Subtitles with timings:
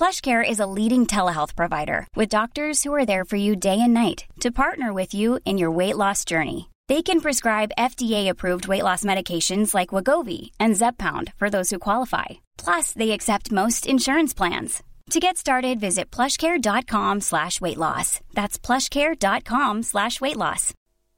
[0.00, 3.92] PlushCare is a leading telehealth provider with doctors who are there for you day and
[3.92, 6.70] night to partner with you in your weight loss journey.
[6.88, 12.40] They can prescribe FDA-approved weight loss medications like Wegovy and Zepbound for those who qualify.
[12.56, 14.82] Plus, they accept most insurance plans.
[15.10, 18.20] To get started, visit plushcare.com slash weight loss.
[18.32, 20.72] That's plushcare.com slash weight loss.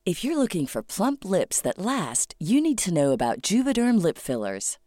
[0.05, 4.19] If you're looking for plump lips that last, you need to know about Juvederm lip
[4.19, 4.79] fillers.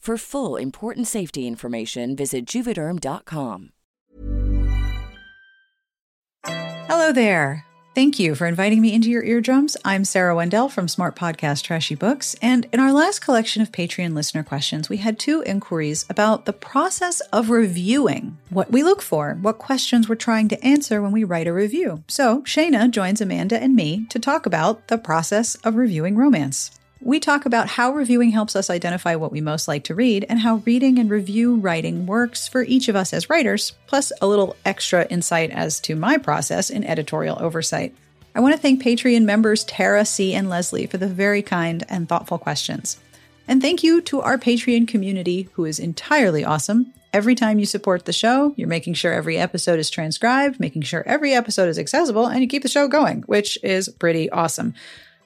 [0.00, 3.72] For full important safety information, visit juvederm.com.
[6.46, 7.66] Hello there.
[7.94, 9.76] Thank you for inviting me into your eardrums.
[9.84, 12.34] I'm Sarah Wendell from Smart Podcast Trashy Books.
[12.40, 16.54] And in our last collection of Patreon listener questions, we had two inquiries about the
[16.54, 21.24] process of reviewing, what we look for, what questions we're trying to answer when we
[21.24, 22.04] write a review.
[22.08, 26.79] So Shana joins Amanda and me to talk about the process of reviewing romance.
[27.02, 30.38] We talk about how reviewing helps us identify what we most like to read and
[30.38, 34.54] how reading and review writing works for each of us as writers, plus a little
[34.66, 37.94] extra insight as to my process in editorial oversight.
[38.34, 42.06] I want to thank Patreon members Tara, C, and Leslee for the very kind and
[42.06, 43.00] thoughtful questions.
[43.48, 46.92] And thank you to our Patreon community, who is entirely awesome.
[47.14, 51.02] Every time you support the show, you're making sure every episode is transcribed, making sure
[51.06, 54.74] every episode is accessible, and you keep the show going, which is pretty awesome.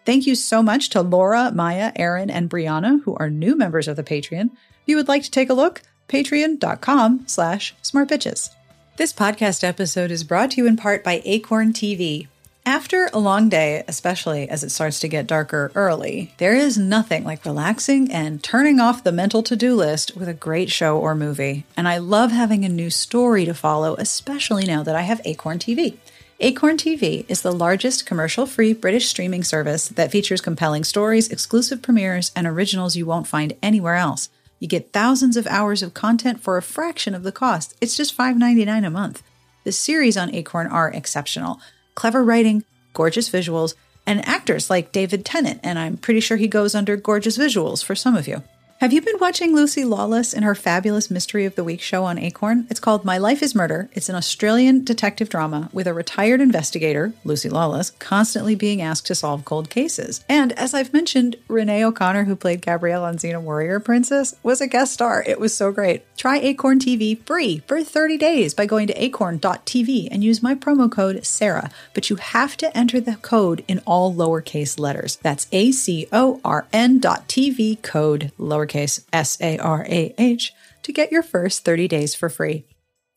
[0.05, 3.97] Thank you so much to Laura, Maya, Aaron, and Brianna, who are new members of
[3.97, 4.51] the Patreon.
[4.53, 8.51] If you would like to take a look, patreon.com slash smartbitches.
[8.97, 12.29] This podcast episode is brought to you in part by Acorn TV.
[12.67, 17.25] After a long day, especially as it starts to get darker early, there is nothing
[17.25, 21.15] like relaxing and turning off the mental to do list with a great show or
[21.15, 21.67] movie.
[21.77, 25.59] And I love having a new story to follow, especially now that I have Acorn
[25.59, 25.97] TV.
[26.45, 31.81] Acorn TV is the largest commercial free British streaming service that features compelling stories, exclusive
[31.81, 34.29] premieres, and originals you won't find anywhere else.
[34.61, 37.75] You get thousands of hours of content for a fraction of the cost.
[37.81, 39.23] It's just $5.99 a month.
[39.65, 41.63] The series on Acorn are exceptional
[41.95, 42.63] clever writing,
[42.93, 43.73] gorgeous visuals,
[44.07, 47.95] and actors like David Tennant, and I'm pretty sure he goes under gorgeous visuals for
[47.95, 48.43] some of you.
[48.85, 52.19] Have you been watching Lucy Lawless in her fabulous Mystery of the Week show on
[52.19, 52.67] Acorn?
[52.69, 53.89] It's called My Life is Murder.
[53.95, 59.15] It's an Australian detective drama with a retired investigator, Lucy Lawless, constantly being asked to
[59.15, 60.23] solve cold cases.
[60.29, 64.67] And as I've mentioned, Renee O'Connor, who played Gabrielle on Xena Warrior Princess, was a
[64.67, 65.25] guest star.
[65.27, 66.05] It was so great.
[66.19, 70.93] Try Acorn TV free for 30 days by going to acorn.tv and use my promo
[70.93, 71.71] code SARAH.
[71.95, 75.17] But you have to enter the code in all lowercase letters.
[75.23, 80.53] That's A C O R N dot TV code lowercase S A R A H,
[80.83, 82.67] to get your first 30 days for free.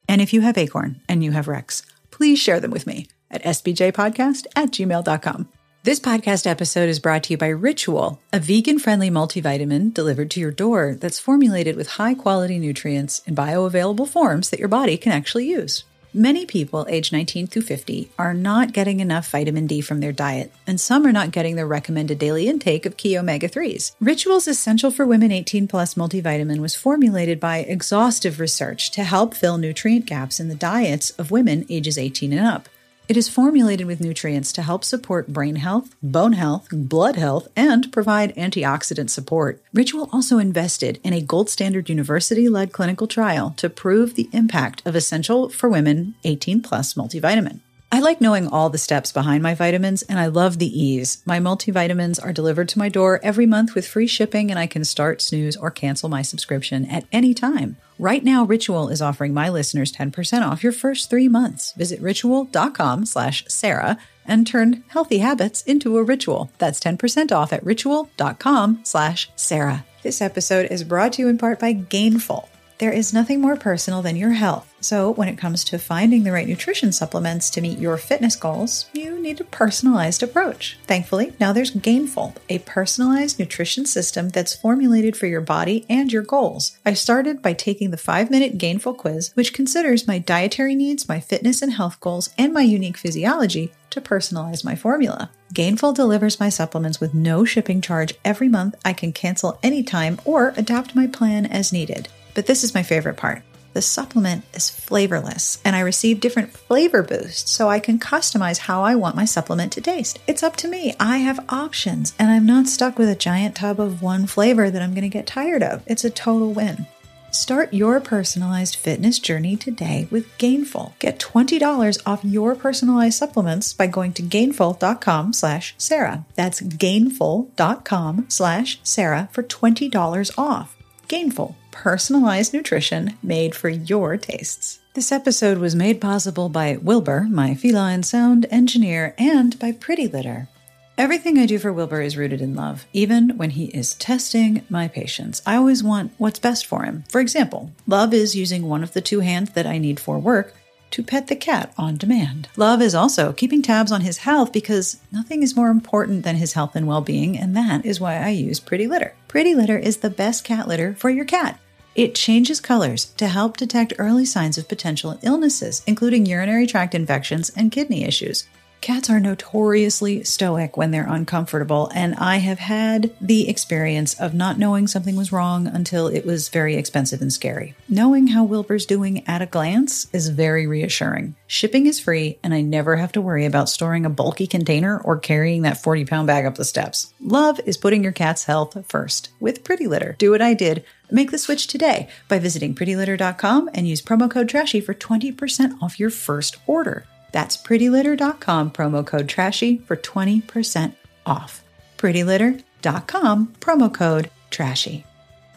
[0.07, 3.44] And if you have Acorn and you have Rex, please share them with me at
[3.44, 5.50] sbtbpodcast at gmail.com.
[5.83, 10.39] This podcast episode is brought to you by Ritual, a vegan friendly multivitamin delivered to
[10.39, 15.13] your door that's formulated with high quality nutrients in bioavailable forms that your body can
[15.13, 15.86] actually use.
[16.18, 20.52] Many people aged 19 through 50 are not getting enough vitamin D from their diet,
[20.66, 23.92] and some are not getting their recommended daily intake of key omega 3s.
[24.00, 29.60] Ritual's Essential for Women 18 Plus multivitamin was formulated by exhaustive research to help fill
[29.60, 32.68] nutrient gaps in the diets of women ages 18 and up.
[33.07, 37.89] It is formulated with nutrients to help support brain health, bone health, blood health, and
[37.94, 39.63] provide antioxidant support.
[39.74, 44.81] Ritual also invested in a gold standard university led clinical trial to prove the impact
[44.86, 47.62] of Essential for Women 18 Plus multivitamin.
[47.89, 51.24] I like knowing all the steps behind my vitamins, and I love the ease.
[51.25, 54.83] My multivitamins are delivered to my door every month with free shipping, and I can
[54.83, 57.77] start, snooze, or cancel my subscription at any time.
[57.99, 61.73] Right now, Ritual is offering my listeners 10% off your first three months.
[61.73, 66.51] Visit ritual.com slash Sarah and turn healthy habits into a ritual.
[66.59, 69.85] That's 10% off at ritual.com slash Sarah.
[70.03, 72.47] This episode is brought to you in part by Gainful.
[72.79, 74.71] There is nothing more personal than your health.
[74.81, 78.85] So, when it comes to finding the right nutrition supplements to meet your fitness goals,
[78.94, 80.77] you need a personalized approach.
[80.85, 86.21] Thankfully, now there's Gainful, a personalized nutrition system that's formulated for your body and your
[86.21, 86.77] goals.
[86.85, 91.19] I started by taking the five minute Gainful quiz, which considers my dietary needs, my
[91.19, 95.31] fitness and health goals, and my unique physiology to personalize my formula.
[95.51, 98.75] Gainful delivers my supplements with no shipping charge every month.
[98.85, 102.09] I can cancel anytime or adapt my plan as needed.
[102.38, 103.42] But this is my favorite part.
[103.74, 108.84] The supplement is flavorless, and I receive different flavor boosts so I can customize how
[108.84, 110.19] I want my supplement to taste.
[110.28, 110.94] It's up to me.
[111.00, 114.84] I have options, and I'm not stuck with a giant tub of one flavor that
[114.84, 115.81] I'm going to get tired of.
[115.88, 116.86] It's a total win.
[117.31, 120.94] Start your personalized fitness journey today with Gainful.
[121.00, 126.24] Get $20 off your personalized supplements by going to gainful.com slash Sarah.
[126.36, 130.75] That's gainful.com slash Sarah for $20 off.
[131.07, 134.79] Gainful, personalized nutrition made for your tastes.
[134.95, 140.50] This episode was made possible by Wilbur, my feline sound engineer, and by Pretty Litter.
[140.97, 144.88] Everything I do for Wilbur is rooted in love, even when he is testing my
[144.88, 145.44] patience.
[145.45, 147.03] I always want what's best for him.
[147.09, 150.56] For example, Love is using one of the two hands that I need for work
[150.89, 152.50] to pet the cat on demand.
[152.56, 156.53] Love is also keeping tabs on his health because nothing is more important than his
[156.53, 159.13] health and well being, and that is why I use Pretty Litter.
[159.27, 161.59] Pretty Litter is the best cat litter for your cat.
[161.97, 167.51] It changes colors to help detect early signs of potential illnesses, including urinary tract infections
[167.55, 168.47] and kidney issues.
[168.79, 174.57] Cats are notoriously stoic when they're uncomfortable, and I have had the experience of not
[174.57, 177.75] knowing something was wrong until it was very expensive and scary.
[177.89, 181.35] Knowing how Wilbur's doing at a glance is very reassuring.
[181.47, 185.18] Shipping is free, and I never have to worry about storing a bulky container or
[185.18, 187.13] carrying that 40 pound bag up the steps.
[187.19, 190.15] Love is putting your cat's health first with Pretty Litter.
[190.18, 190.85] Do what I did.
[191.09, 196.00] Make the switch today by visiting prettylitter.com and use promo code TRASHY for 20% off
[196.00, 197.06] your first order.
[197.31, 200.94] That's prettylitter.com, promo code trashy for 20%
[201.25, 201.63] off.
[201.97, 205.06] prettylitter.com, promo code trashy.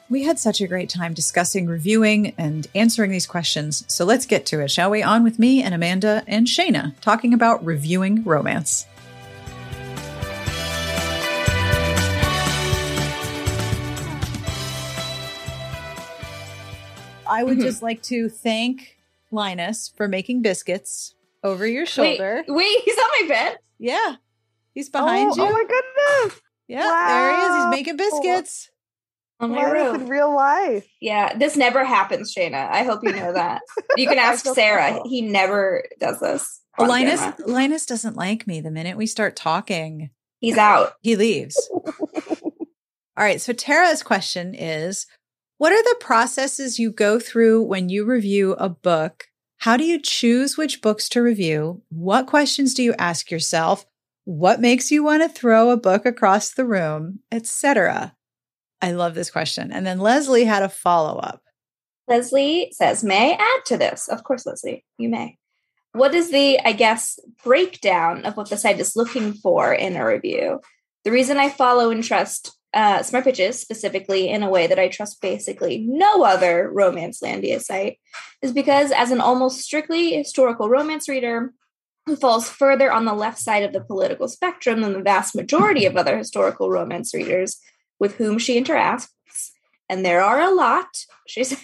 [0.09, 3.85] We had such a great time discussing, reviewing, and answering these questions.
[3.87, 5.05] So let's get to it, shall we?
[5.05, 8.87] On with me and Amanda and Shana talking about reviewing romance.
[17.27, 17.63] I would Mhm.
[17.63, 18.97] just like to thank
[19.31, 22.45] Linus for making biscuits over your shoulder.
[22.47, 23.59] Wait, wait, he's on my bed.
[23.79, 24.17] Yeah.
[24.75, 25.43] He's behind oh, oh you.
[25.43, 26.41] Oh my goodness!
[26.69, 27.57] yeah, there he is.
[27.57, 28.71] He's making biscuits.
[29.41, 30.01] On my Linus room.
[30.03, 30.87] in real life.
[31.01, 32.69] Yeah, this never happens, Shana.
[32.71, 33.63] I hope you know that.
[33.97, 34.83] You can ask Sarah.
[34.83, 35.09] terrible.
[35.09, 36.61] He never does this.
[36.79, 37.47] Linus camera.
[37.47, 40.11] Linus doesn't like me the minute we start talking.
[40.41, 40.93] He's out.
[41.01, 41.71] He leaves.
[41.75, 45.07] All right, so Tara's question is
[45.59, 49.27] what are the processes you go through when you review a book?
[49.61, 51.83] How do you choose which books to review?
[51.91, 53.85] What questions do you ask yourself?
[54.25, 58.17] What makes you want to throw a book across the room, etc.?
[58.81, 59.71] I love this question.
[59.71, 61.43] And then Leslee had a follow-up.
[62.09, 64.09] Leslee says, May I add to this?
[64.09, 65.37] Of course, Leslee, you may.
[65.93, 70.07] What is the, I guess, breakdown of what the site is looking for in a
[70.07, 70.61] review?
[71.05, 74.89] The reason I follow and trust uh, Smart Bitches specifically in a way that I
[74.89, 77.99] trust basically no other Romancelandia site
[78.43, 81.53] is because, as an almost strictly historical romance reader
[82.07, 85.85] who falls further on the left side of the political spectrum than the vast majority
[85.85, 87.61] of other historical romance readers
[87.99, 89.09] with whom she interacts,
[89.89, 90.87] and there are a lot,
[91.27, 91.61] she says,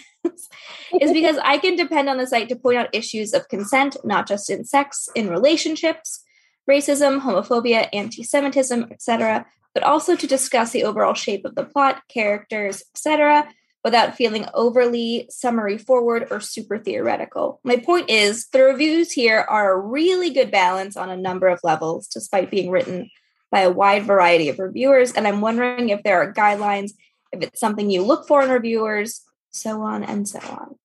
[1.01, 4.27] is because I can depend on the site to point out issues of consent, not
[4.27, 6.25] just in sex, in relationships,
[6.69, 12.01] racism, homophobia, anti Semitism, etc., but also to discuss the overall shape of the plot,
[12.09, 13.47] characters, etc.,
[13.85, 17.61] without feeling overly summary forward or super theoretical.
[17.63, 21.61] My point is, the reviews here are a really good balance on a number of
[21.63, 23.11] levels, despite being written
[23.51, 25.13] by a wide variety of reviewers.
[25.13, 26.93] And I'm wondering if there are guidelines,
[27.31, 30.77] if it's something you look for in reviewers, so on and so on.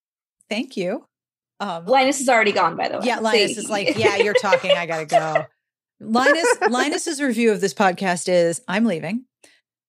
[0.49, 1.07] Thank you.
[1.61, 3.05] Um, Linus is already gone, by the way.
[3.05, 3.61] Yeah, Linus See?
[3.61, 4.71] is like, yeah, you're talking.
[4.71, 5.45] I gotta go.
[6.01, 9.25] Linus Linus's review of this podcast is I'm leaving.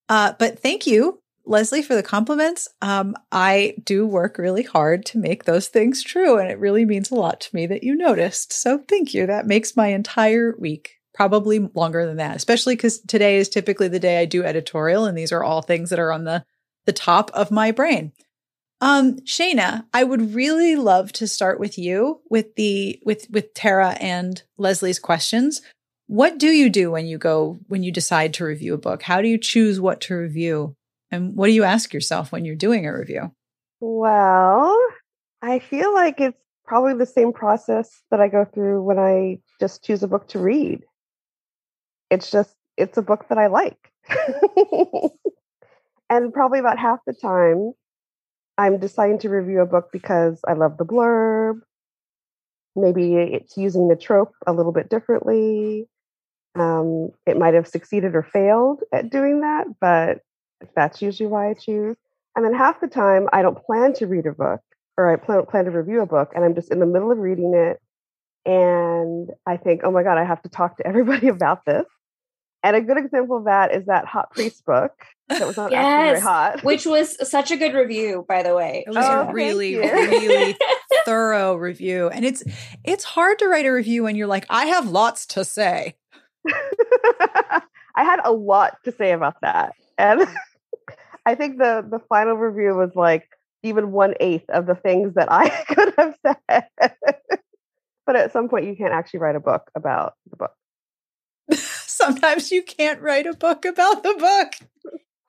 [0.09, 2.69] Uh, but thank you Leslee, for the compliments.
[2.83, 7.11] Um, I do work really hard to make those things true, and it really means
[7.11, 8.52] a lot to me that you noticed.
[8.52, 9.26] So thank you.
[9.26, 13.99] That makes my entire week probably longer than that, especially because today is typically the
[13.99, 16.45] day I do editorial, and these are all things that are on the
[16.85, 18.12] the top of my brain.
[18.81, 23.97] Um, Shana, I would really love to start with you with the with with Tara
[24.00, 25.61] and Leslee's questions.
[26.12, 29.00] What do you do when you go when you decide to review a book?
[29.00, 30.76] How do you choose what to review?
[31.11, 33.33] And what do you ask yourself when you're doing a review?
[33.81, 34.78] Well,
[35.40, 39.85] I feel like it's probably the same process that I go through when I just
[39.85, 40.83] choose a book to read.
[42.11, 43.90] It's just it's a book that I like.
[46.11, 47.73] and probably about half the time
[48.59, 51.61] I'm deciding to review a book because I love the blurb.
[52.76, 55.88] Maybe it's using the trope a little bit differently.
[56.54, 60.21] Um, it might have succeeded or failed at doing that, but
[60.76, 61.97] that's usually why I choose.
[62.37, 64.61] And then half the time, I don't plan to read a book
[64.97, 67.18] or I plan, plan to review a book, and I'm just in the middle of
[67.18, 67.80] reading it.
[68.44, 71.87] And I think, oh my God, I have to talk to everybody about this.
[72.64, 74.92] And a good example of that is that Hot Priest book
[75.28, 76.64] that was not yes, actually very hot.
[76.64, 78.85] Which was such a good review, by the way.
[78.87, 80.56] It was oh, a really, really
[81.04, 82.09] thorough review.
[82.09, 82.44] And it's
[82.85, 85.97] it's hard to write a review when you're like, I have lots to say.
[87.94, 89.75] I had a lot to say about that.
[89.99, 90.26] And
[91.26, 93.28] I think the the final review was like
[93.62, 96.66] even one eighth of the things that I could have said.
[98.06, 100.52] but at some point you can't actually write a book about the book.
[101.58, 104.68] Sometimes you can't write a book about the book.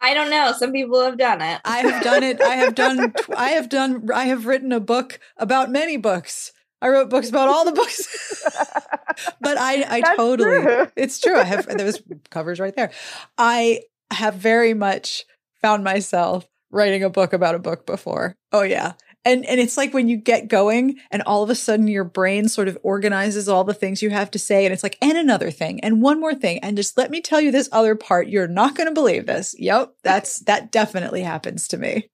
[0.02, 0.52] I don't know.
[0.58, 1.62] Some people have done it.
[1.64, 2.42] I have done it.
[2.42, 3.14] I have done.
[3.38, 4.10] I have done.
[4.14, 6.52] I have written a book about many books.
[6.84, 8.44] I wrote books about all the books.
[9.40, 10.62] but I, I That's totally.
[10.62, 10.88] True.
[10.98, 11.38] It's true.
[11.38, 11.66] I have.
[11.66, 12.92] There was covers right there.
[13.38, 15.24] I have very much
[15.62, 18.36] found myself writing a book about a book before.
[18.52, 21.88] Oh yeah, and and it's like when you get going and all of a sudden
[21.88, 24.98] your brain sort of organizes all the things you have to say and it's like
[25.02, 27.96] and another thing and one more thing and just let me tell you this other
[27.96, 32.10] part you're not going to believe this yep that's that definitely happens to me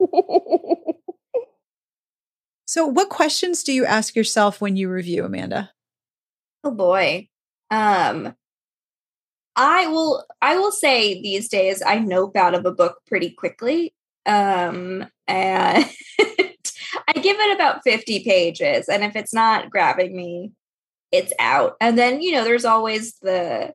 [2.66, 5.70] so what questions do you ask yourself when you review amanda
[6.64, 7.28] oh boy
[7.70, 8.34] um
[9.56, 13.94] i will i will say these days i nope out of a book pretty quickly
[14.26, 15.84] um and
[17.08, 18.88] I give it about 50 pages.
[18.88, 20.52] And if it's not grabbing me,
[21.12, 21.76] it's out.
[21.80, 23.72] And then, you know, there's always the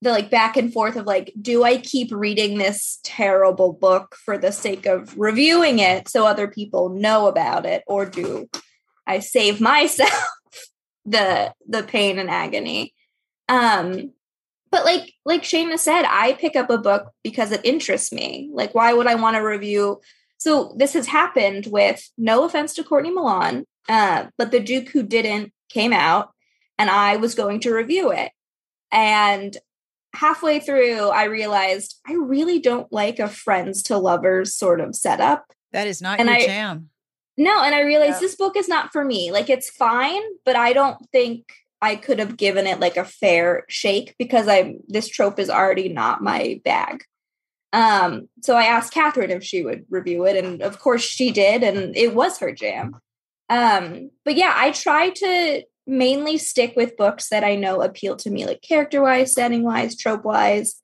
[0.00, 4.38] the like back and forth of like, do I keep reading this terrible book for
[4.38, 7.82] the sake of reviewing it so other people know about it?
[7.86, 8.48] Or do
[9.06, 10.28] I save myself
[11.04, 12.94] the the pain and agony?
[13.48, 14.12] Um
[14.70, 18.50] but like like Shana said, I pick up a book because it interests me.
[18.52, 20.00] Like, why would I want to review
[20.38, 25.02] so this has happened with no offense to Courtney Milan, uh, but the Duke who
[25.02, 26.30] didn't came out,
[26.78, 28.30] and I was going to review it.
[28.92, 29.56] And
[30.14, 35.44] halfway through, I realized I really don't like a friends to lovers sort of setup.
[35.72, 36.90] That is not and your I, jam.
[37.36, 38.20] No, and I realized yeah.
[38.20, 39.30] this book is not for me.
[39.30, 43.64] Like it's fine, but I don't think I could have given it like a fair
[43.68, 47.04] shake because I this trope is already not my bag.
[47.72, 51.62] Um, so I asked Catherine if she would review it, and of course she did,
[51.62, 52.96] and it was her jam.
[53.50, 58.30] Um, but yeah, I try to mainly stick with books that I know appeal to
[58.30, 60.80] me, like character wise, setting wise, trope wise.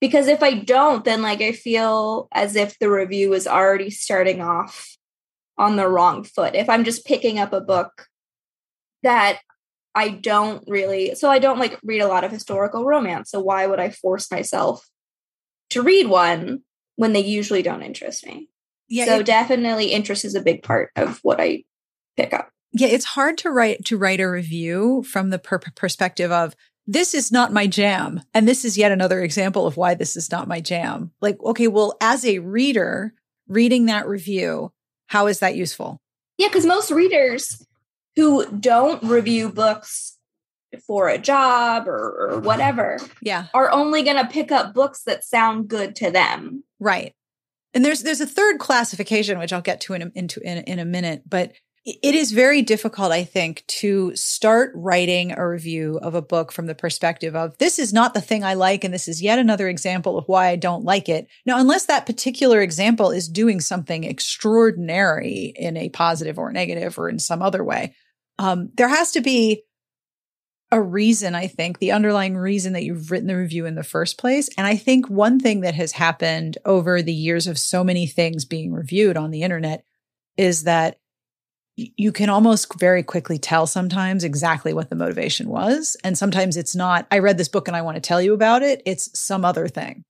[0.00, 4.40] Because if I don't, then like I feel as if the review is already starting
[4.40, 4.96] off
[5.58, 6.54] on the wrong foot.
[6.54, 8.06] If I'm just picking up a book
[9.02, 9.40] that
[9.94, 13.30] I don't really, so I don't like read a lot of historical romance.
[13.30, 14.86] So why would I force myself
[15.70, 16.62] to read one
[16.96, 18.48] when they usually don't interest me.
[18.88, 21.64] Yeah, so it, definitely interest is a big part of what I
[22.16, 22.50] pick up.
[22.78, 26.54] Yeah, it's hard to write to write a review from the per- perspective of
[26.86, 30.30] this is not my jam and this is yet another example of why this is
[30.30, 31.10] not my jam.
[31.20, 33.14] Like okay, well as a reader
[33.48, 34.72] reading that review,
[35.06, 36.00] how is that useful?
[36.36, 37.66] Yeah, cuz most readers
[38.14, 40.16] who don't review books
[40.86, 45.24] for a job or, or whatever yeah are only going to pick up books that
[45.24, 47.14] sound good to them right
[47.72, 50.78] and there's there's a third classification which i'll get to in a, into in, in
[50.78, 51.52] a minute but
[51.86, 56.66] it is very difficult i think to start writing a review of a book from
[56.66, 59.68] the perspective of this is not the thing i like and this is yet another
[59.68, 64.04] example of why i don't like it now unless that particular example is doing something
[64.04, 67.94] extraordinary in a positive or negative or in some other way
[68.38, 69.62] um, there has to be
[70.72, 74.18] a reason, I think, the underlying reason that you've written the review in the first
[74.18, 74.50] place.
[74.58, 78.44] And I think one thing that has happened over the years of so many things
[78.44, 79.84] being reviewed on the internet
[80.36, 80.98] is that
[81.76, 85.96] you can almost very quickly tell sometimes exactly what the motivation was.
[86.02, 88.62] And sometimes it's not, I read this book and I want to tell you about
[88.62, 88.82] it.
[88.86, 90.02] It's some other thing.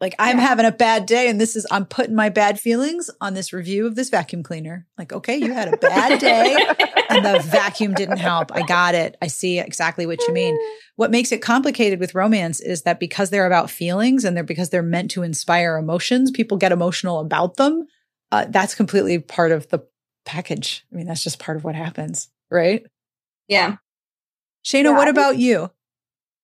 [0.00, 0.46] Like I'm yeah.
[0.46, 3.86] having a bad day and this is, I'm putting my bad feelings on this review
[3.86, 4.86] of this vacuum cleaner.
[4.96, 6.56] Like, okay, you had a bad day
[7.08, 8.52] and the vacuum didn't help.
[8.52, 9.16] I got it.
[9.20, 10.56] I see exactly what you mean.
[10.96, 14.68] What makes it complicated with romance is that because they're about feelings and they're because
[14.68, 17.86] they're meant to inspire emotions, people get emotional about them.
[18.30, 19.82] Uh, that's completely part of the
[20.24, 20.84] package.
[20.92, 22.84] I mean, that's just part of what happens, right?
[23.48, 23.76] Yeah.
[24.64, 25.70] Shana, yeah, what about you?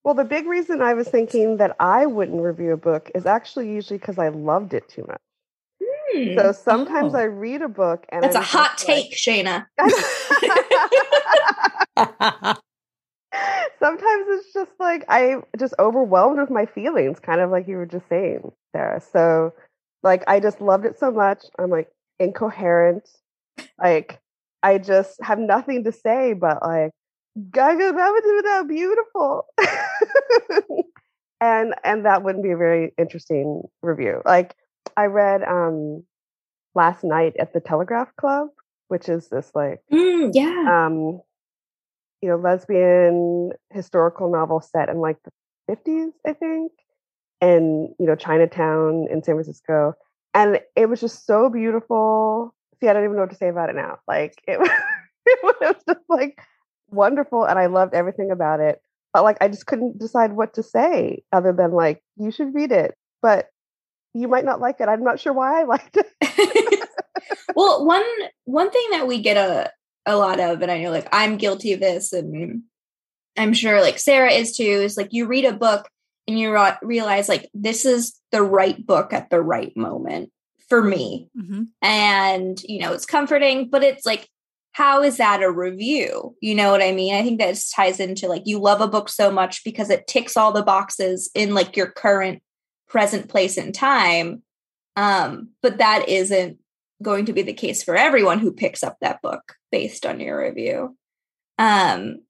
[0.05, 3.71] Well, the big reason I was thinking that I wouldn't review a book is actually
[3.71, 5.21] usually because I loved it too much.
[5.83, 6.35] Hmm.
[6.37, 7.19] So sometimes oh.
[7.19, 9.67] I read a book and that's I'm a hot take, like, Shana.
[13.79, 17.87] sometimes it's just like I just overwhelmed with my feelings, kind of like you were
[17.87, 19.01] just saying, Sarah.
[19.01, 19.53] So
[20.03, 21.45] like I just loved it so much.
[21.59, 23.09] I'm like incoherent.
[23.81, 24.21] Like
[24.63, 26.93] I just have nothing to say but like
[27.51, 29.47] Gaga Babadoo beautiful.
[31.41, 34.23] and and that wouldn't be a very interesting review.
[34.25, 34.55] Like
[34.97, 36.05] I read um
[36.75, 38.49] last night at the Telegraph Club,
[38.89, 40.87] which is this like mm, yeah.
[40.87, 41.21] Um
[42.21, 45.31] you know, lesbian historical novel set in like the
[45.71, 46.73] 50s, I think,
[47.41, 49.95] and you know, Chinatown in San Francisco.
[50.35, 53.71] And it was just so beautiful see, I don't even know what to say about
[53.71, 53.99] it now.
[54.07, 54.59] Like it,
[55.27, 56.39] it was just like
[56.91, 58.81] wonderful, and I loved everything about it.
[59.13, 62.73] But like, I just couldn't decide what to say other than like, you should read
[62.73, 63.49] it, but
[64.15, 64.89] you might not like it.
[64.89, 66.89] I'm not sure why I liked it.
[67.55, 68.05] well, one
[68.45, 69.71] one thing that we get a
[70.07, 72.63] a lot of, and I know like I'm guilty of this, and
[73.37, 74.65] I'm sure like Sarah is too.
[74.65, 75.89] Is like you read a book
[76.27, 80.31] and you realize like this is the right book at the right moment
[80.69, 81.29] for me.
[81.37, 81.65] Mm-hmm.
[81.83, 84.29] And, you know, it's comforting, but it's like,
[84.73, 86.37] how is that a review?
[86.41, 87.15] You know what I mean?
[87.15, 90.37] I think that ties into like you love a book so much because it ticks
[90.37, 92.43] all the boxes in like your current
[92.89, 94.43] present place and time.
[94.95, 96.59] Um, but that isn't
[97.03, 100.41] going to be the case for everyone who picks up that book based on your
[100.41, 100.97] review.
[101.59, 102.21] Um,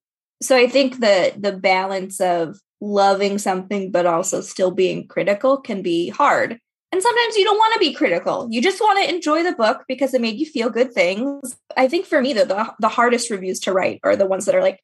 [0.41, 5.83] so I think the the balance of loving something but also still being critical can
[5.83, 8.48] be hard and sometimes you don't want to be critical.
[8.51, 11.57] You just want to enjoy the book because it made you feel good things.
[11.77, 14.55] I think for me, the, the, the hardest reviews to write are the ones that
[14.55, 14.83] are like,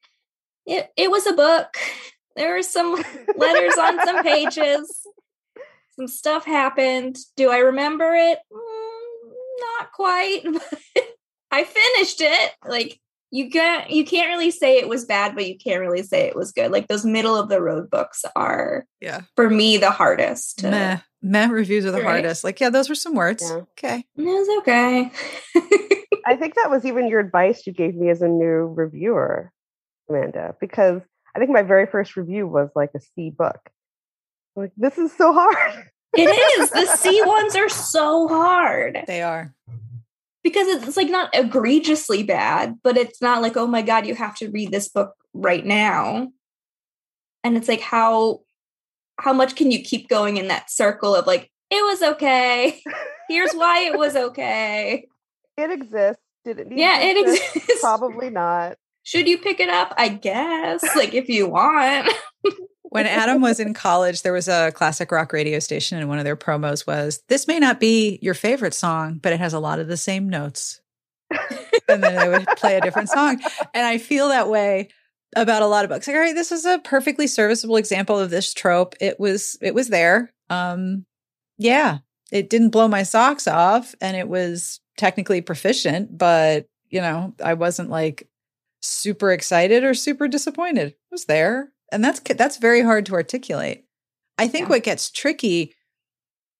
[0.67, 1.75] it, it was a book.
[2.35, 2.93] There were some
[3.35, 5.07] letters on some pages.
[5.95, 7.17] Some stuff happened.
[7.37, 8.37] Do I remember it?
[8.53, 9.31] Mm,
[9.79, 10.43] not quite.
[11.51, 12.51] I finished it.
[12.67, 12.99] Like
[13.31, 16.35] you can't you can't really say it was bad, but you can't really say it
[16.35, 16.71] was good.
[16.71, 20.59] Like those middle of the road books are yeah for me the hardest.
[20.59, 20.99] To, Meh.
[21.25, 22.23] Meh reviews are the right?
[22.23, 22.43] hardest.
[22.43, 23.43] Like, yeah, those were some words.
[23.43, 23.63] Yeah.
[23.77, 24.05] Okay.
[24.15, 25.11] It was okay.
[26.25, 29.51] I think that was even your advice you gave me as a new reviewer,
[30.07, 31.01] Amanda, because
[31.35, 33.59] I think my very first review was like a C book.
[34.55, 35.89] Like, this is so hard.
[36.13, 36.69] it is.
[36.69, 38.99] The C ones are so hard.
[39.07, 39.53] They are.
[40.45, 44.35] Because it's like not egregiously bad, but it's not like, oh my God, you have
[44.35, 46.27] to read this book right now.
[47.43, 48.41] And it's like, how
[49.17, 52.79] how much can you keep going in that circle of like it was okay.
[53.27, 55.07] Here's why it was okay.
[55.57, 56.21] It exists.
[56.43, 57.55] Did it yeah it exist?
[57.55, 57.81] exists.
[57.81, 58.77] Probably not.
[59.01, 59.95] Should you pick it up?
[59.97, 62.13] I guess like if you want
[62.89, 66.23] when adam was in college there was a classic rock radio station and one of
[66.23, 69.79] their promos was this may not be your favorite song but it has a lot
[69.79, 70.81] of the same notes
[71.89, 73.39] and then they would play a different song
[73.73, 74.89] and i feel that way
[75.35, 76.07] about a lot of books.
[76.07, 78.95] Like, all right, this is a perfectly serviceable example of this trope.
[78.99, 80.33] It was it was there.
[80.49, 81.05] Um
[81.57, 81.99] yeah,
[82.31, 87.55] it didn't blow my socks off and it was technically proficient, but you know, I
[87.55, 88.27] wasn't like
[88.81, 90.87] super excited or super disappointed.
[90.87, 91.71] It was there.
[91.91, 93.85] And that's that's very hard to articulate.
[94.37, 94.69] I think yeah.
[94.69, 95.73] what gets tricky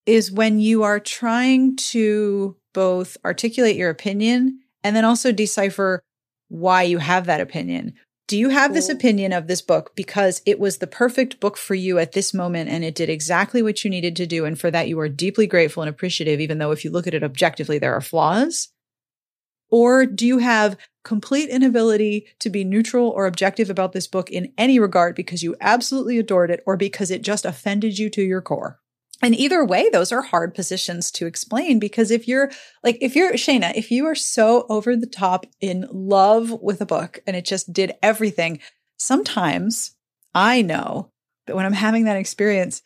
[0.06, 6.02] is when you are trying to both articulate your opinion and then also decipher
[6.48, 7.94] why you have that opinion.
[8.28, 11.76] Do you have this opinion of this book because it was the perfect book for
[11.76, 14.46] you at this moment and it did exactly what you needed to do?
[14.46, 17.14] And for that, you are deeply grateful and appreciative, even though if you look at
[17.14, 18.70] it objectively, there are flaws?
[19.76, 24.54] Or do you have complete inability to be neutral or objective about this book in
[24.58, 28.42] any regard because you absolutely adored it or because it just offended you to your
[28.42, 28.80] core?
[29.22, 32.52] And either way, those are hard positions to explain because if you're
[32.86, 36.86] like, if you're Shana, if you are so over the top in love with a
[36.86, 38.62] book and it just did everything,
[38.98, 39.92] sometimes
[40.34, 41.12] I know
[41.48, 42.82] that when I'm having that experience,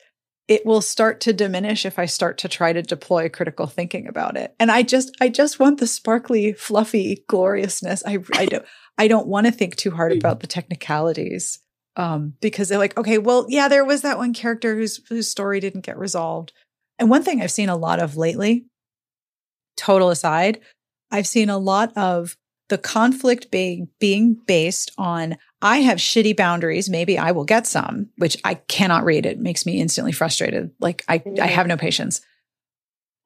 [0.50, 4.36] it will start to diminish if I start to try to deploy critical thinking about
[4.36, 4.56] it.
[4.60, 8.04] And I just, I just want the sparkly, fluffy gloriousness.
[8.06, 8.66] I, I don't,
[8.98, 11.60] I don't want to think too hard about the technicalities.
[11.96, 15.60] Um, because they're like, okay, well, yeah, there was that one character whose whose story
[15.60, 16.54] didn't get resolved.
[16.98, 18.66] And one thing I've seen a lot of lately,
[19.76, 20.62] total aside,
[21.12, 22.38] I've seen a lot of
[22.70, 26.90] the conflict being being based on I have shitty boundaries.
[26.90, 29.26] Maybe I will get some, which I cannot read.
[29.26, 30.72] It makes me instantly frustrated.
[30.80, 32.22] Like I, I have no patience.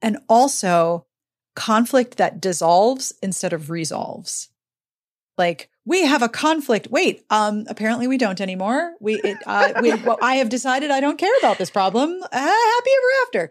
[0.02, 1.06] And also
[1.54, 4.48] conflict that dissolves instead of resolves.
[5.38, 6.88] Like we have a conflict.
[6.90, 8.94] Wait, um, apparently we don't anymore.
[9.00, 12.20] We, it, uh, we, well, I have decided I don't care about this problem.
[12.22, 13.50] Uh, happy ever after.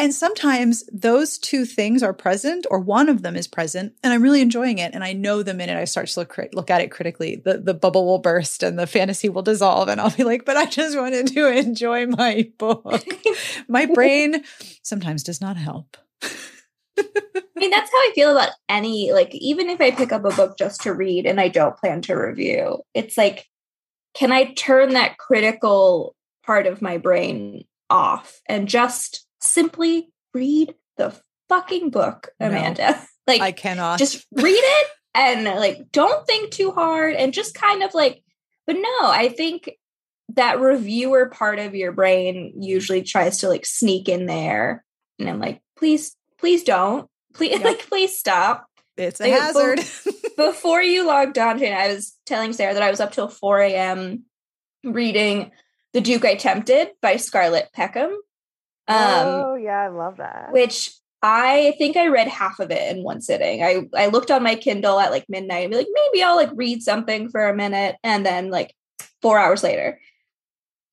[0.00, 4.22] And sometimes those two things are present, or one of them is present, and I'm
[4.22, 4.94] really enjoying it.
[4.94, 7.74] And I know the minute I start to look look at it critically, the the
[7.74, 10.96] bubble will burst and the fantasy will dissolve, and I'll be like, "But I just
[10.96, 13.04] wanted to enjoy my book."
[13.68, 14.42] my brain
[14.82, 15.98] sometimes does not help.
[16.22, 17.04] I
[17.56, 20.56] mean, that's how I feel about any like even if I pick up a book
[20.56, 23.50] just to read and I don't plan to review, it's like,
[24.14, 31.14] can I turn that critical part of my brain off and just simply read the
[31.48, 32.90] fucking book, Amanda.
[32.92, 37.54] No, like I cannot just read it and like don't think too hard and just
[37.54, 38.22] kind of like
[38.66, 39.70] but no, I think
[40.34, 44.84] that reviewer part of your brain usually tries to like sneak in there
[45.18, 47.08] and I'm like, please, please don't.
[47.34, 47.64] Please yep.
[47.64, 48.66] like please stop.
[48.96, 49.78] It's a like, hazard.
[50.36, 53.60] before you logged on, Jane, I was telling Sarah that I was up till 4
[53.60, 54.24] a.m.
[54.84, 55.52] reading
[55.92, 58.16] The Duke I Tempted by Scarlett Peckham.
[58.90, 60.52] Um, oh yeah, I love that.
[60.52, 60.90] Which
[61.22, 63.62] I think I read half of it in one sitting.
[63.62, 66.50] I I looked on my Kindle at like midnight and be like, maybe I'll like
[66.54, 68.74] read something for a minute, and then like
[69.22, 70.00] four hours later.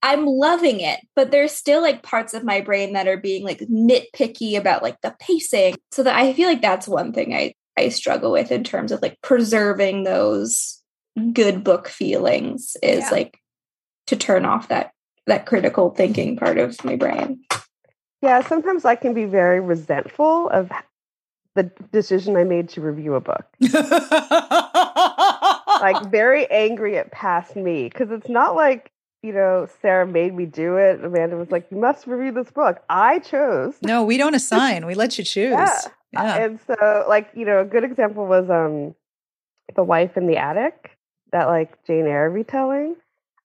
[0.04, 3.60] I'm loving it, but there's still like parts of my brain that are being like
[3.62, 5.76] nitpicky about like the pacing.
[5.92, 9.02] So that I feel like that's one thing I I struggle with in terms of
[9.02, 10.84] like preserving those
[11.34, 13.10] good book feelings is yeah.
[13.10, 13.40] like
[14.08, 14.92] to turn off that
[15.26, 17.44] that critical thinking part of my brain.
[18.22, 20.72] Yeah, sometimes I can be very resentful of
[21.56, 23.46] the decision I made to review a book.
[25.82, 28.92] like very angry at past me because it's not like
[29.24, 31.04] you know Sarah made me do it.
[31.04, 33.76] Amanda was like, "You must review this book." I chose.
[33.82, 34.86] No, we don't assign.
[34.86, 35.52] we let you choose.
[35.52, 35.80] Yeah.
[36.14, 36.36] yeah.
[36.38, 38.96] And so, like you know, a good example was um,
[39.76, 40.98] the wife in the attic,
[41.32, 42.96] that like Jane Eyre retelling.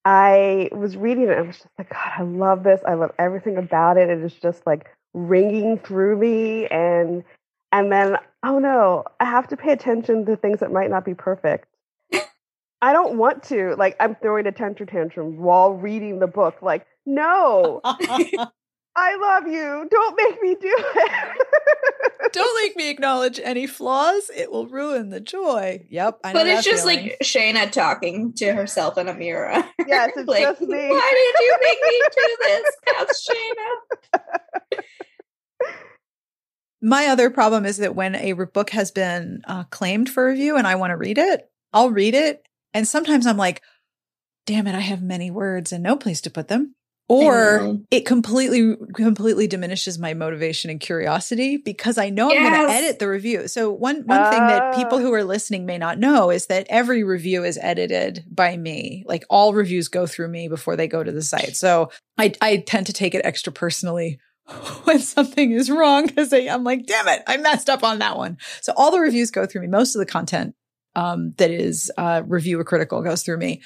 [0.04, 2.80] I was reading it and I was just like, God, I love this.
[2.86, 4.10] I love everything about it.
[4.10, 6.66] It is just like ringing through me.
[6.66, 7.24] And
[7.72, 11.14] and then, oh no, I have to pay attention to things that might not be
[11.14, 11.66] perfect.
[12.82, 13.76] I don't want to.
[13.76, 16.62] Like, I'm throwing a temper tantrum while reading the book.
[16.62, 17.80] Like, no,
[18.96, 19.86] I love you.
[19.90, 21.38] Don't make me do it.
[22.32, 24.30] Don't make me acknowledge any flaws.
[24.34, 25.86] It will ruin the joy.
[25.90, 26.20] Yep.
[26.22, 27.10] but it's just feeling.
[27.10, 29.52] like Shana talking to herself in a mirror.
[29.86, 30.88] Yes, it's like, just me.
[30.88, 32.76] Why did you make me do this?
[32.86, 34.80] That's Shana.
[36.82, 40.66] My other problem is that when a book has been uh, claimed for review and
[40.66, 42.46] I want to read it, I'll read it.
[42.74, 43.62] And sometimes I'm like,
[44.46, 46.74] damn it, I have many words and no place to put them
[47.08, 52.46] or it completely completely diminishes my motivation and curiosity because I know yes.
[52.46, 53.48] I'm going to edit the review.
[53.48, 54.30] So one one uh.
[54.30, 58.24] thing that people who are listening may not know is that every review is edited
[58.30, 59.04] by me.
[59.06, 61.56] Like all reviews go through me before they go to the site.
[61.56, 64.18] So I I tend to take it extra personally
[64.84, 68.38] when something is wrong because I'm like, damn it, I messed up on that one.
[68.60, 69.68] So all the reviews go through me.
[69.68, 70.54] Most of the content
[70.94, 73.62] um, that is uh, reviewer critical goes through me.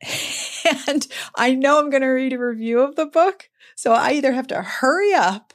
[0.88, 3.48] and I know I'm going to read a review of the book.
[3.76, 5.52] So I either have to hurry up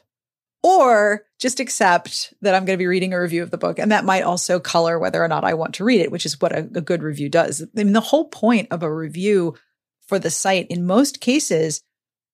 [0.63, 3.77] or just accept that I'm going to be reading a review of the book.
[3.77, 6.39] And that might also color whether or not I want to read it, which is
[6.39, 7.61] what a, a good review does.
[7.61, 9.55] I mean, the whole point of a review
[10.07, 11.81] for the site in most cases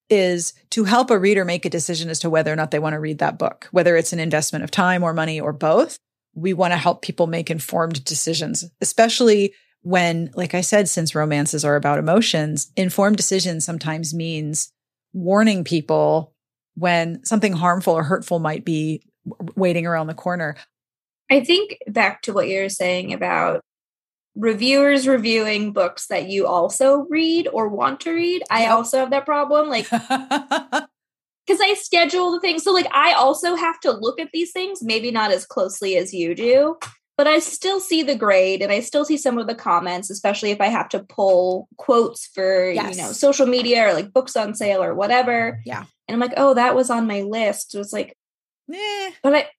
[0.10, 2.94] is to help a reader make a decision as to whether or not they want
[2.94, 5.98] to read that book, whether it's an investment of time or money or both.
[6.36, 11.64] We want to help people make informed decisions, especially when, like I said, since romances
[11.64, 14.72] are about emotions, informed decision sometimes means
[15.14, 16.34] warning people
[16.76, 19.04] when something harmful or hurtful might be
[19.56, 20.56] waiting around the corner.
[21.32, 23.62] I think back to what you're saying about
[24.36, 28.44] reviewers reviewing books that you also read or want to read.
[28.50, 29.70] I also have that problem.
[29.70, 32.64] Like, because I schedule the things.
[32.64, 36.14] So, like, I also have to look at these things, maybe not as closely as
[36.14, 36.78] you do,
[37.20, 40.52] but I still see the grade and I still see some of the comments, especially
[40.52, 42.96] if I have to pull quotes for, Yes.
[42.96, 45.60] you know, social media or like books on sale or whatever.
[45.66, 45.84] Yeah.
[46.08, 47.76] And I'm like, oh, that was on my list.
[47.76, 48.16] It was like,
[48.74, 49.50] Eh, but I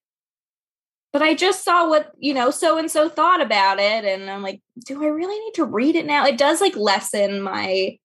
[1.13, 4.05] but I just saw what, you know, so and so thought about it.
[4.05, 6.25] And I'm like, do I really need to read it now?
[6.25, 7.99] It does like lessen my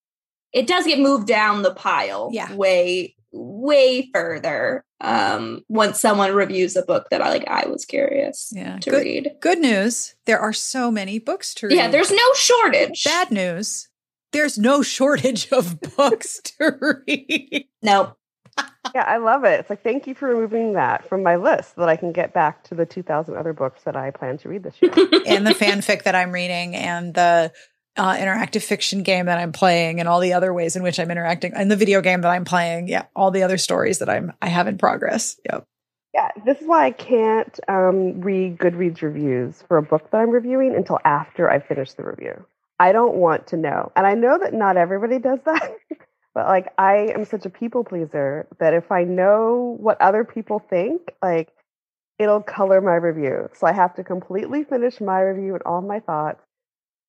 [0.53, 2.55] it does get moved down the pile Yeah.
[2.55, 4.85] way, way further.
[5.01, 8.79] Um, once someone reviews a book that I like I was curious yeah.
[8.79, 9.31] to Good, read.
[9.41, 10.15] good news.
[10.25, 11.77] There are so many books to read.
[11.77, 13.05] Yeah, there's no shortage.
[13.05, 13.89] bad news.
[14.33, 17.67] There's no shortage of books to read.
[17.83, 18.17] no.
[18.95, 19.61] Yeah, I love it.
[19.61, 22.33] It's like thank you for removing that from my list so that I can get
[22.33, 24.93] back to the 2000 other books that I plan to read this year.
[25.27, 27.53] and the fanfic that I'm reading and the
[27.97, 31.11] uh, interactive fiction game that I'm playing and all the other ways in which I'm
[31.11, 32.89] interacting and the video game that I'm playing.
[32.89, 35.39] Yeah, all the other stories that I'm I have in progress.
[35.51, 35.65] Yep.
[36.15, 40.31] yeah, this is why I can't um, read Goodreads reviews for a book that I'm
[40.31, 42.45] reviewing until after I finish the review.
[42.79, 43.91] I don't want to know.
[43.97, 45.75] And I know that not everybody does that.
[46.37, 50.59] But like I am such a people pleaser that if I know what other people
[50.59, 51.49] think, like
[52.19, 53.49] it'll color my review.
[53.55, 56.43] So I have to completely finish my review and all my thoughts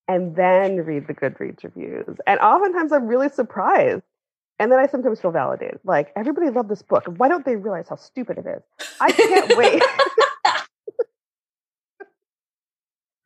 [0.07, 2.17] and then read the Goodreads reviews.
[2.25, 4.03] And oftentimes I'm really surprised.
[4.59, 5.79] And then I sometimes feel validated.
[5.83, 7.03] Like everybody loved this book.
[7.17, 8.63] Why don't they realize how stupid it is?
[8.99, 9.83] I can't wait.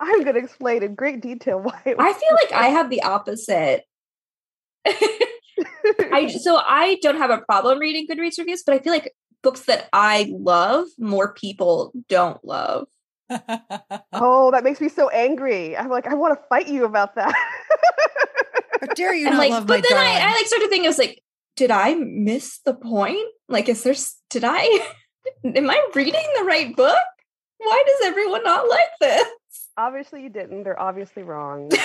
[0.02, 1.80] I'm going to explain in great detail why.
[1.86, 3.84] I feel like I have the opposite.
[4.86, 9.14] I so I don't have a problem reading Goodreads reviews, but I feel like
[9.44, 12.88] books that I love, more people don't love.
[14.14, 15.76] Oh, that makes me so angry.
[15.78, 17.34] I'm like, I want to fight you about that.
[18.82, 20.20] How dare you And not like, love my but then I.
[20.22, 21.24] I like started thinking, think, I was like,
[21.56, 23.28] did I miss the point?
[23.48, 23.96] Like, is there?
[24.30, 24.64] Did I?
[25.46, 26.98] am I reading the right book?
[27.58, 29.28] Why does everyone not like this?
[29.78, 30.64] obviously, you didn't.
[30.64, 31.70] They're obviously wrong.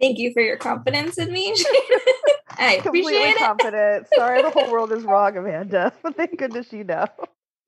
[0.00, 1.48] Thank you for your confidence in me.
[2.50, 3.38] I Completely appreciate it.
[3.38, 4.06] confident.
[4.14, 5.92] Sorry, the whole world is wrong, Amanda.
[6.02, 7.06] But thank goodness you know.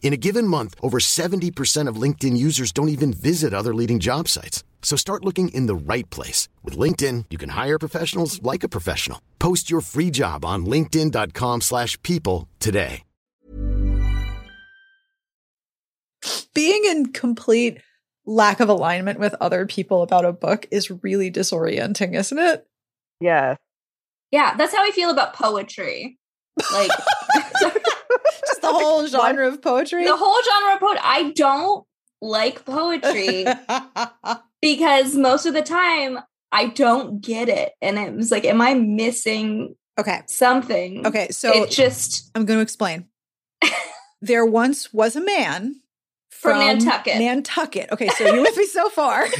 [0.00, 4.26] In a given month, over 70% of LinkedIn users don't even visit other leading job
[4.26, 4.64] sites.
[4.80, 6.48] So start looking in the right place.
[6.64, 9.20] With LinkedIn, you can hire professionals like a professional.
[9.38, 13.02] Post your free job on linkedin.com/people slash people today.
[16.54, 17.80] Being in complete
[18.26, 22.66] lack of alignment with other people about a book is really disorienting, isn't it?
[23.20, 23.56] Yes.
[24.30, 26.18] Yeah, that's how I feel about poetry.
[26.72, 26.90] Like
[27.34, 27.47] Just
[28.72, 30.04] the whole genre of poetry.
[30.04, 31.00] the whole genre of poetry.
[31.02, 31.86] I don't
[32.20, 33.46] like poetry
[34.62, 36.18] because most of the time
[36.50, 37.72] I don't get it.
[37.80, 40.22] And it was like, am I missing okay.
[40.26, 41.06] something?
[41.06, 41.28] Okay.
[41.30, 43.06] So it just I'm going to explain.
[44.20, 45.80] there once was a man
[46.30, 47.18] From Nantucket.
[47.18, 47.92] Nantucket.
[47.92, 49.26] Okay, so you're with me so far.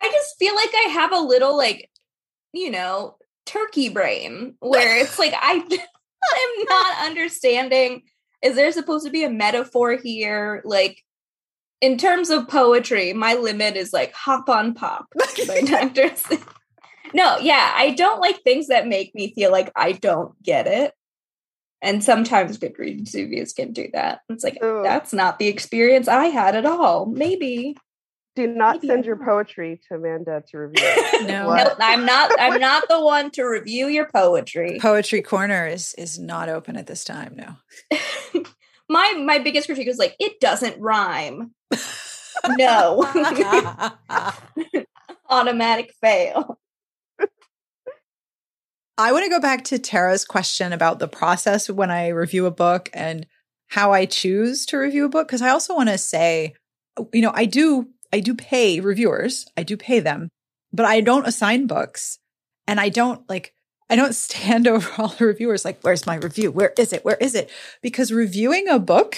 [0.00, 1.90] I just feel like I have a little like,
[2.52, 3.16] you know,
[3.48, 5.54] turkey brain where it's like I
[6.34, 8.02] I'm not understanding
[8.42, 11.02] is there supposed to be a metaphor here like
[11.80, 15.06] in terms of poetry my limit is like hop on pop
[15.46, 16.10] by Dr.
[16.10, 16.46] Seuss.
[17.14, 20.92] No, yeah, I don't like things that make me feel like I don't get it.
[21.80, 24.20] And sometimes Goodreads reviews can do that.
[24.28, 24.82] It's like Ooh.
[24.82, 27.06] that's not the experience I had at all.
[27.06, 27.76] Maybe
[28.38, 30.88] Do not Maybe send your poetry to Amanda to review.
[31.22, 31.52] No.
[31.52, 32.30] No, I'm not.
[32.38, 34.78] I'm not the one to review your poetry.
[34.80, 37.34] Poetry Corner is is not open at this time.
[37.34, 37.98] No.
[38.88, 41.52] my my biggest critique was like it doesn't rhyme.
[42.56, 43.04] no,
[45.28, 46.60] automatic fail.
[48.96, 52.52] I want to go back to Tara's question about the process when I review a
[52.52, 53.26] book and
[53.66, 56.54] how I choose to review a book because I also want to say,
[57.12, 59.46] you know, I do I do pay reviewers.
[59.56, 60.28] I do pay them,
[60.72, 62.18] but I don't assign books
[62.66, 63.54] and I don't like
[63.90, 66.50] I don't stand over all the reviewers like, where's my review?
[66.50, 67.04] Where is it?
[67.04, 67.50] Where is it?
[67.82, 69.16] Because reviewing a book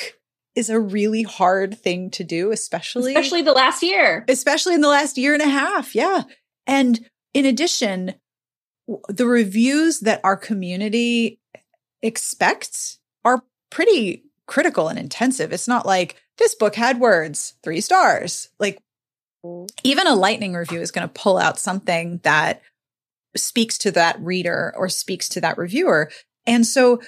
[0.55, 4.25] is a really hard thing to do, especially especially the last year.
[4.29, 5.95] Especially in the last year and a half.
[5.95, 6.23] Yeah.
[6.67, 8.15] And in addition,
[9.09, 11.39] the reviews that our community
[12.03, 15.53] expects are pretty critical and intensive.
[15.53, 18.49] It's not like this book had words, three stars.
[18.59, 18.81] Like
[19.47, 19.69] mm.
[19.85, 22.63] even a lightning review is going to pull out something that
[23.37, 26.11] speaks to that reader or speaks to that reviewer.
[26.47, 27.01] And so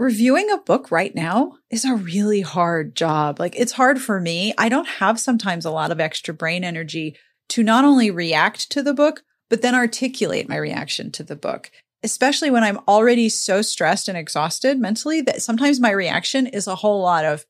[0.00, 3.38] reviewing a book right now is a really hard job.
[3.38, 4.54] Like it's hard for me.
[4.58, 7.16] I don't have sometimes a lot of extra brain energy
[7.50, 11.70] to not only react to the book, but then articulate my reaction to the book,
[12.02, 16.76] especially when I'm already so stressed and exhausted mentally that sometimes my reaction is a
[16.76, 17.44] whole lot of,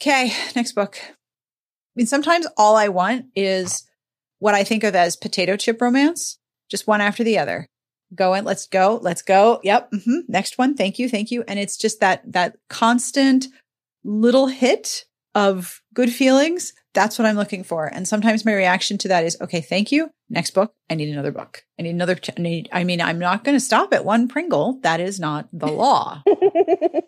[0.00, 0.98] okay, next book.
[1.02, 1.12] I
[1.96, 3.86] mean, sometimes all I want is
[4.38, 6.38] what I think of as potato chip romance,
[6.70, 7.66] just one after the other.
[8.14, 9.60] Go in, let's go, let's go.
[9.64, 9.90] Yep.
[9.92, 10.18] Mm-hmm.
[10.28, 10.74] Next one.
[10.74, 11.08] Thank you.
[11.08, 11.42] Thank you.
[11.48, 13.46] And it's just that, that constant
[14.04, 15.04] little hit
[15.34, 17.86] of good feelings that's what I'm looking for.
[17.86, 20.10] And sometimes my reaction to that is, okay, thank you.
[20.30, 20.72] Next book.
[20.88, 21.64] I need another book.
[21.78, 22.16] I need another.
[22.36, 24.78] I, need, I mean, I'm not going to stop at one Pringle.
[24.82, 26.22] That is not the law.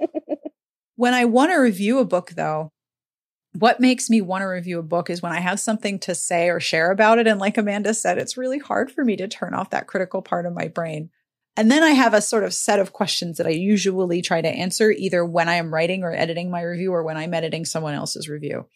[0.97, 2.73] when I want to review a book, though,
[3.61, 6.49] what makes me want to review a book is when I have something to say
[6.49, 7.27] or share about it.
[7.27, 10.47] And like Amanda said, it's really hard for me to turn off that critical part
[10.47, 11.11] of my brain.
[11.57, 14.49] And then I have a sort of set of questions that I usually try to
[14.49, 17.95] answer either when I am writing or editing my review or when I'm editing someone
[17.95, 18.67] else's review.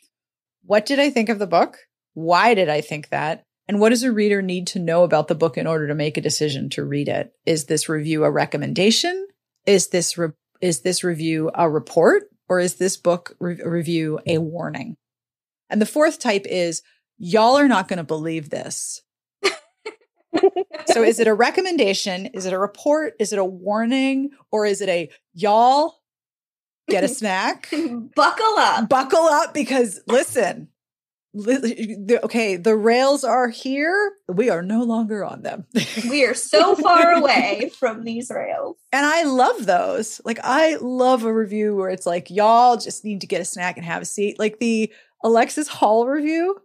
[0.65, 1.79] What did I think of the book?
[2.15, 3.45] Why did I think that?
[3.69, 6.17] And what does a reader need to know about the book in order to make
[6.17, 7.33] a decision to read it?
[7.45, 9.29] Is this review a recommendation?
[9.67, 14.37] Is this re- is this review a report or is this book re- review a
[14.37, 14.97] warning?
[15.71, 16.83] And the fourth type is
[17.17, 19.01] y'all are not going to believe this.
[20.87, 22.27] so is it a recommendation?
[22.27, 23.15] Is it a report?
[23.19, 24.31] Is it a warning?
[24.51, 26.01] Or is it a y'all
[26.91, 27.71] get a snack.
[27.71, 28.89] Buckle up.
[28.89, 30.69] Buckle up because listen,
[32.25, 34.13] okay, the rails are here.
[34.29, 35.67] We are no longer on them.
[36.11, 38.77] we are so far away from these rails.
[38.93, 40.21] And I love those.
[40.25, 43.77] Like, I love a review where it's like, y'all just need to get a snack
[43.77, 44.39] and have a seat.
[44.39, 46.61] Like the Alexis Hall review.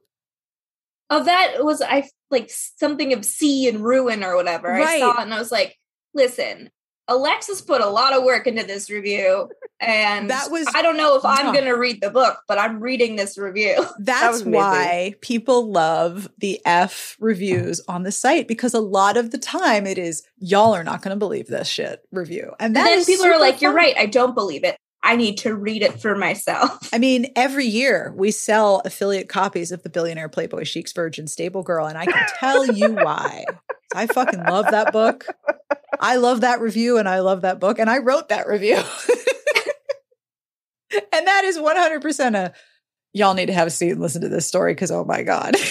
[1.10, 4.70] Oh, that was I like something of sea and ruin or whatever.
[4.70, 4.88] Right.
[4.88, 5.78] I saw it and I was like,
[6.16, 6.72] listen,
[7.08, 9.50] Alexis put a lot of work into this review.
[9.82, 12.80] And that was I don't know if I'm going to read the book, but I'm
[12.80, 13.86] reading this review.
[14.00, 19.32] That's that why people love the F reviews on the site because a lot of
[19.32, 22.54] the time it is y'all are not going to believe this shit review.
[22.58, 23.62] And, then people are like, fun.
[23.64, 26.90] "You're right, I don't believe it." I need to read it for myself.
[26.92, 31.62] I mean, every year we sell affiliate copies of the Billionaire Playboy Sheikh's Virgin Stable
[31.62, 33.46] Girl, and I can tell you why.
[33.96, 35.28] I fucking love that book.
[36.00, 37.80] I love that review and I love that book.
[37.80, 38.76] And I wrote that review.
[40.92, 42.54] and that is 100% a
[43.14, 45.56] y'all need to have a seat and listen to this story because oh my God.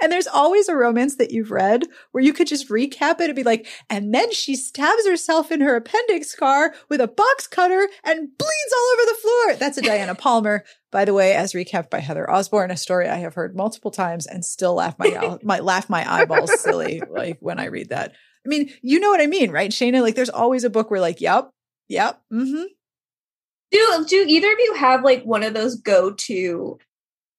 [0.00, 3.36] And there's always a romance that you've read where you could just recap it and
[3.36, 7.88] be like, and then she stabs herself in her appendix scar with a box cutter
[8.04, 9.54] and bleeds all over the floor.
[9.56, 13.16] That's a Diana Palmer, by the way, as recapped by Heather Osborne, a story I
[13.16, 17.58] have heard multiple times and still laugh my, my laugh my eyeballs silly like when
[17.58, 18.12] I read that.
[18.44, 20.00] I mean, you know what I mean, right, Shana?
[20.00, 21.50] Like there's always a book where like, yep,
[21.88, 22.64] yep, mm-hmm.
[23.70, 26.78] Do do either of you have like one of those go to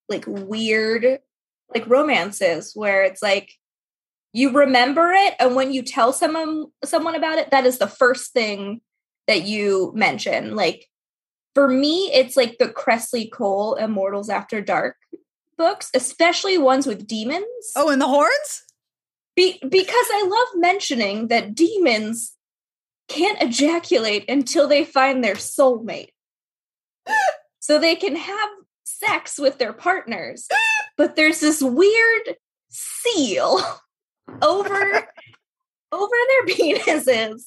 [0.07, 1.19] like weird
[1.73, 3.53] like romances where it's like
[4.33, 8.33] you remember it and when you tell someone someone about it that is the first
[8.33, 8.81] thing
[9.27, 10.55] that you mention.
[10.55, 10.87] Like
[11.53, 14.95] for me it's like the Kresley Cole Immortals After Dark
[15.57, 17.45] books especially ones with demons.
[17.75, 18.63] Oh and the horns?
[19.35, 22.35] Be- because I love mentioning that demons
[23.07, 26.09] can't ejaculate until they find their soulmate.
[27.63, 28.49] So they can have
[28.85, 30.47] sex with their partners
[31.01, 32.35] but there's this weird
[32.69, 33.59] seal
[34.43, 35.07] over
[35.91, 37.41] over their penises.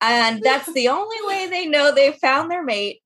[0.00, 3.00] And that's the only way they know they found their mate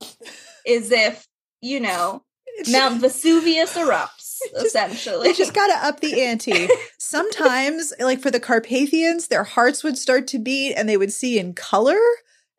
[0.66, 1.26] is if
[1.62, 2.24] you know
[2.70, 5.28] mount vesuvius erupts essentially.
[5.28, 6.68] they just gotta up the ante.
[6.98, 11.38] Sometimes like for the carpathians their hearts would start to beat and they would see
[11.38, 11.98] in color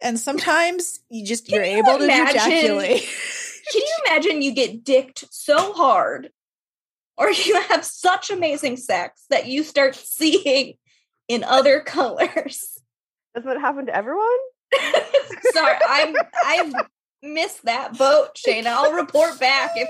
[0.01, 3.01] and sometimes you just Can you're you able imagine, to ejaculate.
[3.71, 6.31] Can you imagine you get dicked so hard
[7.19, 10.75] or you have such amazing sex that you start seeing
[11.27, 12.81] in other colors.
[13.35, 14.25] Does that happen to everyone?
[15.51, 16.73] Sorry, I'm I've
[17.21, 18.67] missed that boat, Shana.
[18.67, 19.89] I'll report back if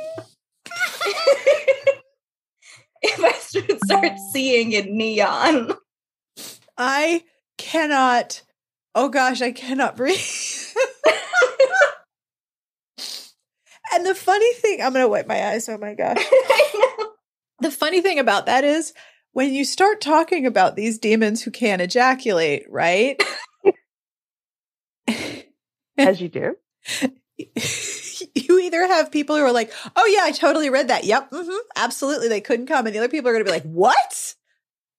[3.02, 5.74] if I should start seeing in neon.
[6.78, 7.24] I
[7.58, 8.42] cannot.
[8.96, 10.20] Oh gosh, I cannot breathe.
[13.94, 15.70] and the funny thing, I'm going to wipe my eyes.
[15.70, 16.26] Oh my gosh.
[17.62, 18.93] The funny thing about that is
[19.32, 23.22] when you start talking about these demons who can't ejaculate, right?
[25.97, 26.55] As you do.
[28.36, 31.03] you either have people who are like, "Oh yeah, I totally read that.
[31.05, 33.64] Yep, mm-hmm, absolutely, they couldn't come," and the other people are going to be like,
[33.64, 34.36] "What?"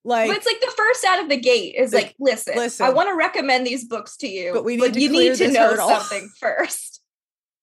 [0.02, 2.90] Like, but it's like the first out of the gate is like, listen, listen, I
[2.90, 5.70] want to recommend these books to you, but we need to you need to know
[5.70, 5.88] hurdle.
[5.88, 7.02] something first.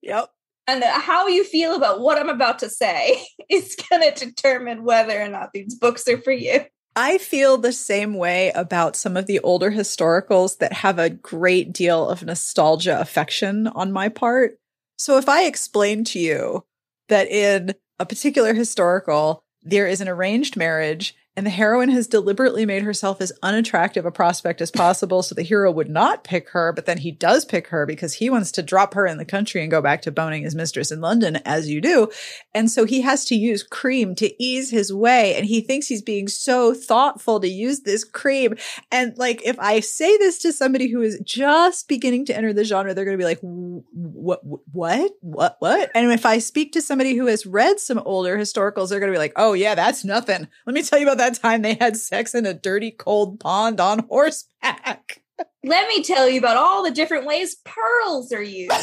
[0.04, 0.30] Yep.
[0.68, 5.20] And how you feel about what I'm about to say is going to determine whether
[5.20, 6.66] or not these books are for you.
[6.96, 11.72] I feel the same way about some of the older historicals that have a great
[11.72, 14.58] deal of nostalgia affection on my part.
[14.98, 16.66] So if I explain to you
[17.08, 22.66] that in a particular historical, there is an arranged marriage and the heroine has deliberately
[22.66, 26.74] made herself as unattractive a prospect as possible so the hero would not pick her,
[26.74, 29.62] but then he does pick her because he wants to drop her in the country
[29.62, 32.10] and go back to boning his mistress in London, as you do.
[32.56, 35.36] And so he has to use cream to ease his way.
[35.36, 38.56] And he thinks he's being so thoughtful to use this cream.
[38.92, 42.64] And like, if I say this to somebody who is just beginning to enter the
[42.64, 45.92] genre, they're going to be like, what, what, what, what?
[45.94, 49.16] And if I speak to somebody who has read some older historicals, they're going to
[49.16, 50.48] be like, oh yeah, that's nothing.
[50.66, 53.40] Let me tell you about that that time they had sex in a dirty, cold
[53.40, 55.22] pond on horseback.
[55.64, 58.72] Let me tell you about all the different ways pearls are used.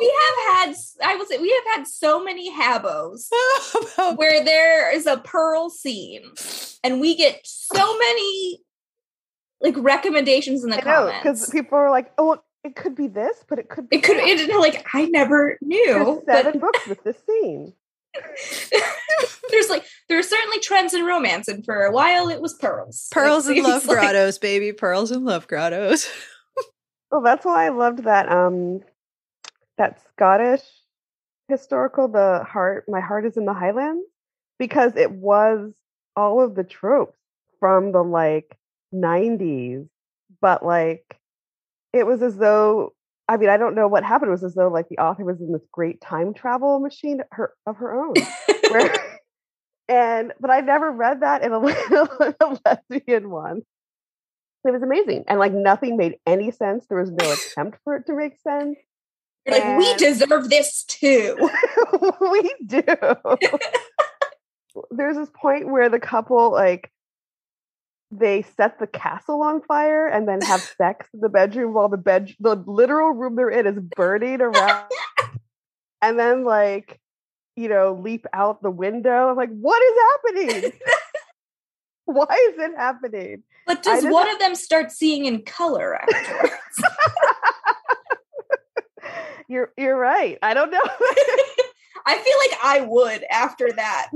[0.00, 3.28] we have had i will say we have had so many habos
[4.16, 6.22] where there is a pearl scene
[6.84, 8.60] and we get so many
[9.60, 13.44] like recommendations in the I comments because people are like oh it could be this,
[13.48, 13.88] but it could.
[13.88, 14.16] Be it could.
[14.16, 16.22] It, like I never knew.
[16.26, 16.60] There's seven but...
[16.60, 17.72] books with this scene.
[19.50, 23.08] there's like there are certainly trends in romance, and for a while it was pearls.
[23.10, 23.98] Pearls and love like...
[23.98, 24.72] grottos, baby.
[24.72, 26.08] Pearls and love grottos.
[27.10, 28.30] well, that's why I loved that.
[28.30, 28.80] Um,
[29.76, 30.62] that Scottish
[31.48, 32.84] historical, the heart.
[32.88, 34.04] My heart is in the Highlands,
[34.58, 35.72] because it was
[36.16, 37.16] all of the tropes
[37.60, 38.56] from the like
[38.92, 39.88] 90s,
[40.40, 41.17] but like
[41.92, 42.92] it was as though
[43.28, 44.30] I mean, I don't know what happened.
[44.30, 47.52] It was as though like the author was in this great time travel machine her,
[47.66, 48.14] of her own.
[48.70, 48.94] where,
[49.88, 51.58] and but I've never read that in a,
[52.40, 53.62] a lesbian one.
[54.64, 56.86] It was amazing, and like nothing made any sense.
[56.88, 58.78] There was no attempt for it to make sense.
[59.46, 61.36] You're like, we deserve this too.
[62.20, 62.82] we do.
[64.90, 66.90] There's this point where the couple like
[68.10, 71.96] they set the castle on fire and then have sex in the bedroom while the
[71.96, 74.86] bed the literal room they're in is burning around.
[76.00, 77.00] And then like
[77.56, 79.30] you know leap out the window.
[79.30, 80.72] I'm like what is happening?
[82.04, 83.42] Why is it happening?
[83.66, 86.54] But does one of them start seeing in color afterwards?
[89.48, 90.38] You're you're right.
[90.42, 90.80] I don't know.
[92.06, 94.08] I feel like i would after that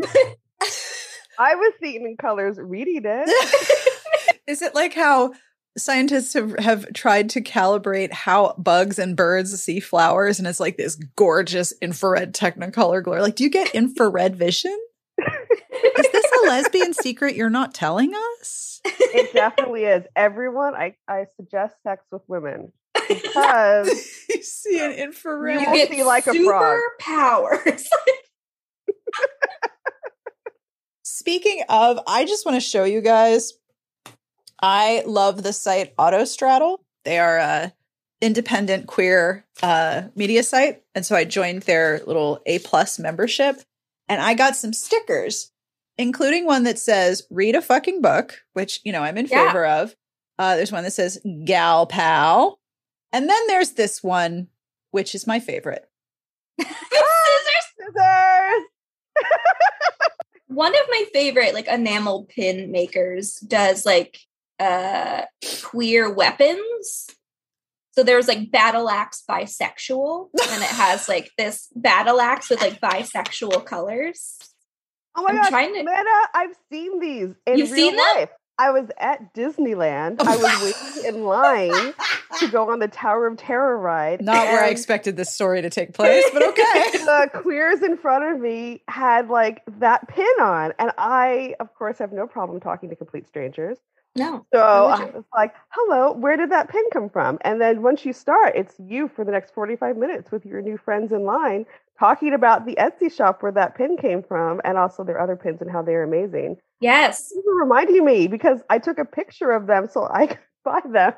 [1.38, 4.38] I was seeing in colors reading it.
[4.46, 5.32] Is it like how
[5.78, 10.76] scientists have, have tried to calibrate how bugs and birds see flowers and it's like
[10.76, 13.22] this gorgeous infrared technicolor glare?
[13.22, 14.76] Like, do you get infrared vision?
[15.18, 18.80] is this a lesbian secret you're not telling us?
[18.84, 20.04] It definitely is.
[20.16, 22.72] Everyone, I, I suggest sex with women
[23.08, 23.88] because
[24.28, 25.60] you see an infrared.
[25.60, 26.80] You get see like a frog.
[27.00, 27.88] powers.
[31.14, 33.52] Speaking of, I just want to show you guys.
[34.62, 36.78] I love the site Autostraddle.
[37.04, 37.74] They are a
[38.22, 43.60] independent queer uh, media site, and so I joined their little A plus membership,
[44.08, 45.52] and I got some stickers,
[45.98, 49.48] including one that says "Read a fucking book," which you know I'm in yeah.
[49.48, 49.94] favor of.
[50.38, 52.58] Uh, there's one that says "Gal Pal,"
[53.12, 54.48] and then there's this one,
[54.92, 55.86] which is my favorite.
[56.58, 56.70] scissors,
[57.76, 58.62] scissors.
[60.54, 64.18] one of my favorite like enamel pin makers does like
[64.58, 65.22] uh
[65.62, 67.08] queer weapons.
[67.92, 72.80] So there's like battle axe bisexual and it has like this battle axe with like
[72.80, 74.38] bisexual colors.
[75.14, 75.80] Oh my I'm god trying to...
[75.80, 78.28] Meta, i've seen these in You've real life.
[78.28, 78.28] them?
[78.58, 80.20] I was at Disneyland.
[80.20, 80.62] I was
[80.94, 81.94] waiting in line
[82.38, 84.22] to go on the Tower of Terror ride.
[84.22, 86.90] Not where I expected this story to take place, but okay.
[86.92, 90.72] the queers in front of me had like that pin on.
[90.78, 93.78] And I, of course, have no problem talking to complete strangers.
[94.14, 94.44] No.
[94.52, 97.38] So Why I was like, hello, where did that pin come from?
[97.42, 100.76] And then once you start, it's you for the next 45 minutes with your new
[100.76, 101.64] friends in line
[101.98, 105.60] talking about the Etsy shop where that pin came from and also their other pins
[105.60, 106.56] and how they're amazing.
[106.80, 107.32] Yes.
[107.34, 110.80] You were reminding me because I took a picture of them so I could buy
[110.92, 111.12] them.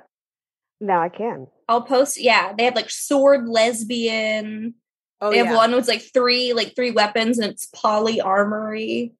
[0.80, 1.46] Now I can.
[1.68, 2.20] I'll post.
[2.20, 4.74] Yeah, they have like sword lesbian.
[5.20, 9.14] Oh, they have one with like three, like three weapons, and it's poly armory.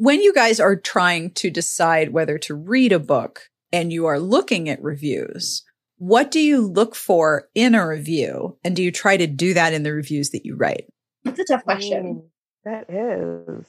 [0.00, 4.18] When you guys are trying to decide whether to read a book and you are
[4.18, 5.62] looking at reviews,
[5.98, 8.56] what do you look for in a review?
[8.64, 10.86] And do you try to do that in the reviews that you write?
[11.22, 12.22] That's a tough question.
[12.22, 12.28] Mm,
[12.64, 13.66] that is.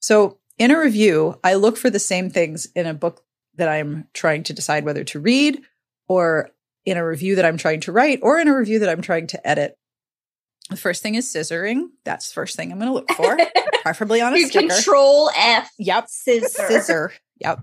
[0.00, 3.22] So, in a review, I look for the same things in a book
[3.56, 5.60] that I'm trying to decide whether to read,
[6.08, 6.48] or
[6.86, 9.26] in a review that I'm trying to write, or in a review that I'm trying
[9.26, 9.76] to edit.
[10.70, 11.88] The first thing is scissoring.
[12.04, 13.36] That's the first thing I'm going to look for,
[13.82, 14.74] preferably on a You sticker.
[14.74, 16.06] control F Yep.
[16.08, 16.66] scissor.
[16.68, 17.12] Scissor.
[17.40, 17.60] Yep.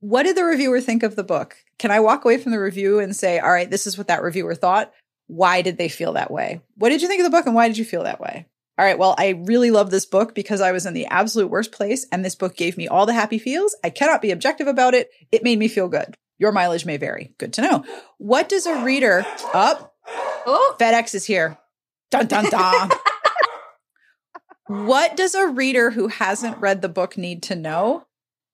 [0.00, 1.56] What did the reviewer think of the book?
[1.78, 4.22] Can I walk away from the review and say, all right, this is what that
[4.22, 4.92] reviewer thought?
[5.28, 6.60] Why did they feel that way?
[6.76, 8.46] What did you think of the book and why did you feel that way?
[8.78, 11.72] All right, well, I really love this book because I was in the absolute worst
[11.72, 13.76] place and this book gave me all the happy feels.
[13.84, 15.10] I cannot be objective about it.
[15.30, 16.14] It made me feel good.
[16.38, 17.32] Your mileage may vary.
[17.38, 17.84] Good to know.
[18.18, 19.24] What does a reader
[19.54, 19.94] up?
[20.44, 21.56] Oh, FedEx is here.
[22.12, 22.90] Dun dun dun.
[24.66, 28.04] what does a reader who hasn't read the book need to know?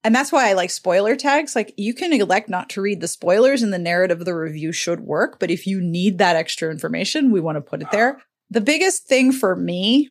[0.05, 1.57] And that's why I like spoiler tags.
[1.57, 4.71] Like you can elect not to read the spoilers and the narrative of the review
[4.71, 5.41] should work.
[5.41, 8.23] But if you need that extra information, we want to put it there.
[8.49, 10.11] The biggest thing for me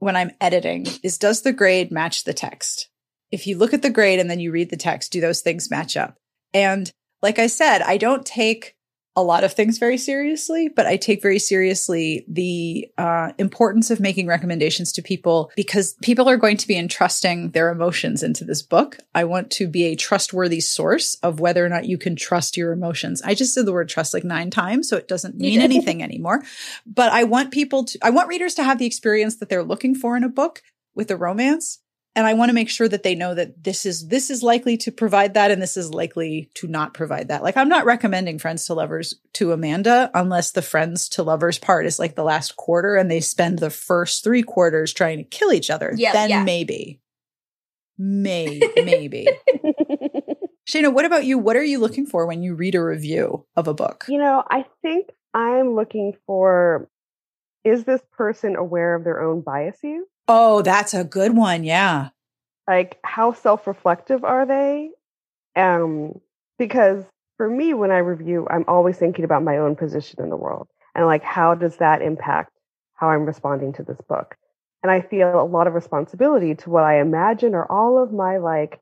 [0.00, 2.90] when I'm editing is does the grade match the text?
[3.30, 5.70] If you look at the grade and then you read the text, do those things
[5.70, 6.16] match up?
[6.52, 6.90] And
[7.22, 8.74] like I said, I don't take
[9.18, 13.98] a lot of things very seriously, but I take very seriously the uh, importance of
[13.98, 18.62] making recommendations to people because people are going to be entrusting their emotions into this
[18.62, 18.98] book.
[19.16, 22.70] I want to be a trustworthy source of whether or not you can trust your
[22.70, 23.20] emotions.
[23.22, 26.44] I just said the word trust like nine times, so it doesn't mean anything anymore.
[26.86, 29.96] But I want people to, I want readers to have the experience that they're looking
[29.96, 30.62] for in a book
[30.94, 31.80] with a romance
[32.18, 34.76] and i want to make sure that they know that this is this is likely
[34.76, 37.42] to provide that and this is likely to not provide that.
[37.44, 41.86] Like i'm not recommending friends to lovers to amanda unless the friends to lovers part
[41.86, 45.52] is like the last quarter and they spend the first three quarters trying to kill
[45.52, 45.94] each other.
[45.96, 46.42] Yeah, then yeah.
[46.42, 47.00] maybe.
[47.96, 49.28] Maybe maybe.
[50.68, 51.38] Shana what about you?
[51.38, 54.06] What are you looking for when you read a review of a book?
[54.08, 56.88] You know, I think I'm looking for
[57.64, 60.06] is this person aware of their own biases?
[60.28, 62.10] Oh that's a good one yeah
[62.66, 64.90] Like how self-reflective are they?
[65.56, 66.20] Um
[66.58, 67.04] because
[67.36, 70.68] for me when I review, I'm always thinking about my own position in the world
[70.94, 72.52] and like how does that impact
[72.94, 74.36] how I'm responding to this book?
[74.82, 78.38] And I feel a lot of responsibility to what I imagine are all of my
[78.38, 78.80] like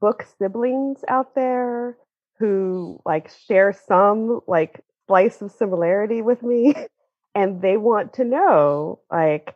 [0.00, 1.96] book siblings out there
[2.38, 6.74] who like share some like slice of similarity with me
[7.34, 9.54] and they want to know like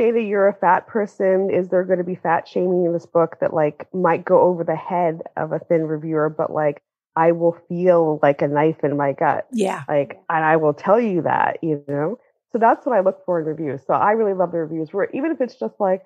[0.00, 1.50] Shana, you're a fat person.
[1.50, 4.64] Is there going to be fat shaming in this book that like might go over
[4.64, 6.82] the head of a thin reviewer, but like
[7.16, 9.46] I will feel like a knife in my gut.
[9.52, 12.18] yeah Like, and I will tell you that, you know?
[12.52, 13.82] So that's what I look for in reviews.
[13.86, 16.02] So I really love the reviews where even if it's just like,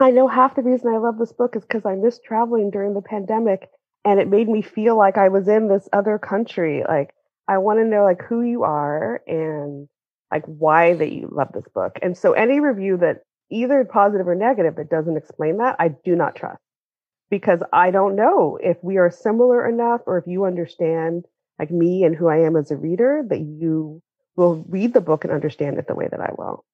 [0.00, 2.94] I know half the reason I love this book is because I missed traveling during
[2.94, 3.70] the pandemic
[4.04, 6.82] and it made me feel like I was in this other country.
[6.86, 7.14] Like,
[7.46, 9.88] I want to know like who you are and
[10.34, 11.92] like why that you love this book.
[12.02, 13.18] And so any review that
[13.52, 16.60] either positive or negative that doesn't explain that, I do not trust
[17.30, 21.24] because I don't know if we are similar enough or if you understand
[21.60, 24.02] like me and who I am as a reader that you
[24.34, 26.64] will read the book and understand it the way that I will.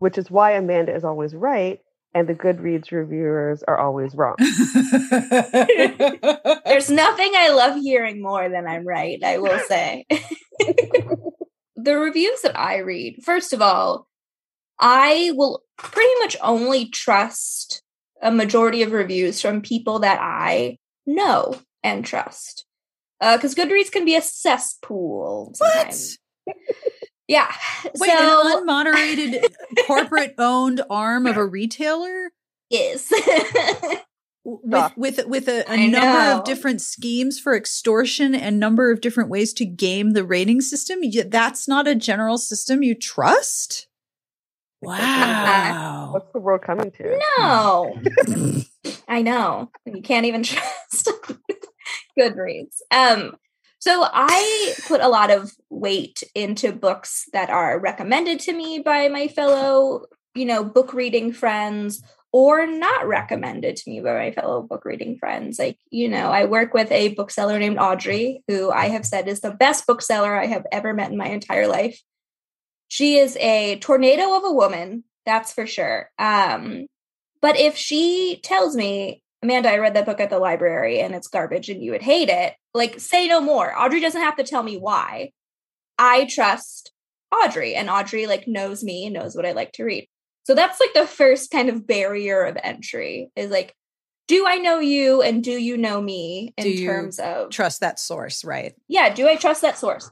[0.00, 1.78] Which is why Amanda is always right
[2.14, 4.34] and the Goodreads reviewers are always wrong.
[6.64, 10.04] There's nothing I love hearing more than I'm right, I will say.
[11.84, 14.08] the reviews that I read, first of all,
[14.78, 17.82] I will pretty much only trust
[18.22, 22.64] a majority of reviews from people that I know and trust.
[23.20, 25.94] Uh, because Goodreads can be a cesspool what.
[27.28, 27.50] Yeah.
[27.98, 29.44] Wait, so an unmoderated
[29.86, 32.30] corporate owned arm of a retailer
[32.70, 33.12] is.
[34.44, 36.38] with with with a, a I number know.
[36.38, 41.00] of different schemes for extortion and number of different ways to game the rating system.
[41.26, 43.88] That's not a general system you trust.
[44.82, 46.10] Wow.
[46.12, 47.18] What's the world coming to?
[47.38, 47.98] no.
[49.08, 49.70] I know.
[49.86, 51.10] You can't even trust
[52.18, 52.80] Goodreads.
[52.90, 53.36] Um,
[53.78, 59.08] so I put a lot of weight into books that are recommended to me by
[59.08, 62.02] my fellow, you know, book reading friends
[62.34, 65.56] or not recommended to me by my fellow book reading friends.
[65.56, 69.40] Like, you know, I work with a bookseller named Audrey, who I have said is
[69.40, 72.02] the best bookseller I have ever met in my entire life.
[72.88, 76.10] She is a tornado of a woman, that's for sure.
[76.18, 76.88] Um,
[77.40, 81.28] but if she tells me, Amanda, I read that book at the library and it's
[81.28, 83.80] garbage and you would hate it, like, say no more.
[83.80, 85.30] Audrey doesn't have to tell me why.
[86.00, 86.90] I trust
[87.32, 90.08] Audrey, and Audrey like knows me knows what I like to read.
[90.44, 93.74] So that's like the first kind of barrier of entry is like,
[94.26, 98.44] do I know you and do you know me in terms of trust that source,
[98.44, 98.74] right?
[98.88, 100.10] Yeah, do I trust that source?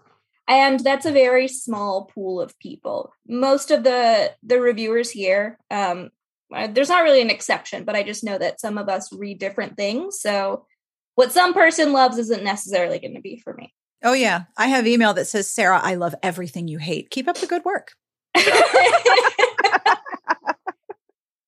[0.48, 3.12] And that's a very small pool of people.
[3.26, 6.10] Most of the the reviewers here, um,
[6.54, 9.38] uh, there's not really an exception, but I just know that some of us read
[9.38, 10.20] different things.
[10.20, 10.66] So
[11.14, 13.72] what some person loves isn't necessarily going to be for me.
[14.02, 17.10] Oh yeah, I have email that says, "Sarah, I love everything you hate.
[17.10, 17.92] Keep up the good work."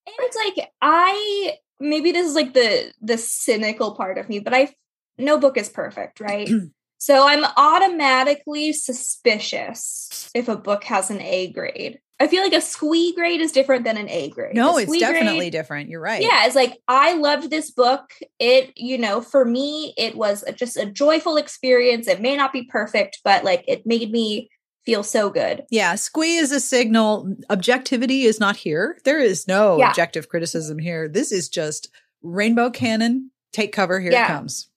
[0.07, 4.75] it's like I maybe this is like the the cynical part of me, but I
[5.18, 6.49] no book is perfect, right?
[6.99, 12.01] so I'm automatically suspicious if a book has an A grade.
[12.20, 14.55] I feel like a squee grade is different than an A grade.
[14.55, 15.91] No, it's definitely grade, different.
[15.91, 16.22] You're right.
[16.22, 18.12] Yeah, it's like I loved this book.
[18.39, 22.07] It, you know, for me, it was just a joyful experience.
[22.07, 24.49] It may not be perfect, but like it made me
[24.85, 25.64] feel so good.
[25.70, 27.37] Yeah, squee is a signal.
[27.51, 28.99] Objectivity is not here.
[29.05, 29.89] There is no yeah.
[29.89, 31.09] objective criticism here.
[31.09, 31.91] This is just
[32.22, 33.30] rainbow cannon.
[33.53, 34.01] Take cover.
[34.01, 34.24] Here yeah.
[34.24, 34.68] it comes.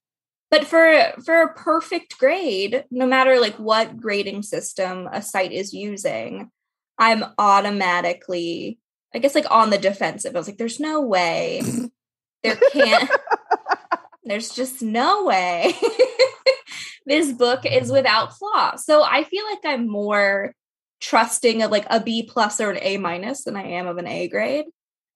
[0.49, 5.73] But for for a perfect grade, no matter like what grading system a site is
[5.73, 6.51] using,
[6.97, 8.79] I'm automatically,
[9.13, 10.35] I guess, like on the defensive.
[10.35, 11.61] I was like, "There's no way.
[12.43, 13.09] there can't.
[14.23, 15.73] there's just no way."
[17.07, 17.93] this book is mm-hmm.
[17.93, 18.75] without flaw.
[18.75, 20.53] So I feel like I'm more
[20.99, 24.07] trusting of like a B plus or an A minus than I am of an
[24.07, 24.65] A grade.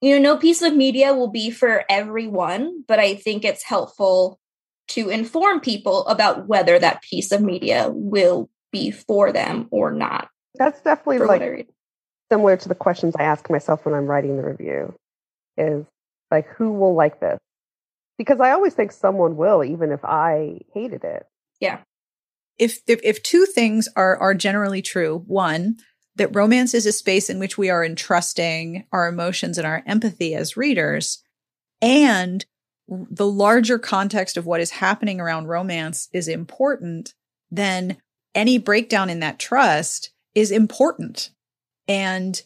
[0.01, 4.39] You know, no piece of media will be for everyone, but I think it's helpful
[4.89, 10.29] to inform people about whether that piece of media will be for them or not.
[10.55, 11.67] That's definitely like
[12.31, 14.95] similar to the questions I ask myself when I'm writing the review
[15.57, 15.85] is
[16.31, 17.37] like, who will like this?
[18.17, 21.25] Because I always think someone will, even if I hated it.
[21.61, 21.79] Yeah.
[22.57, 25.77] If, if, two things are are generally true, one,
[26.15, 30.35] that romance is a space in which we are entrusting our emotions and our empathy
[30.35, 31.23] as readers,
[31.81, 32.45] and
[32.87, 37.13] the larger context of what is happening around romance is important,
[37.49, 37.97] then
[38.35, 41.31] any breakdown in that trust is important.
[41.87, 42.41] And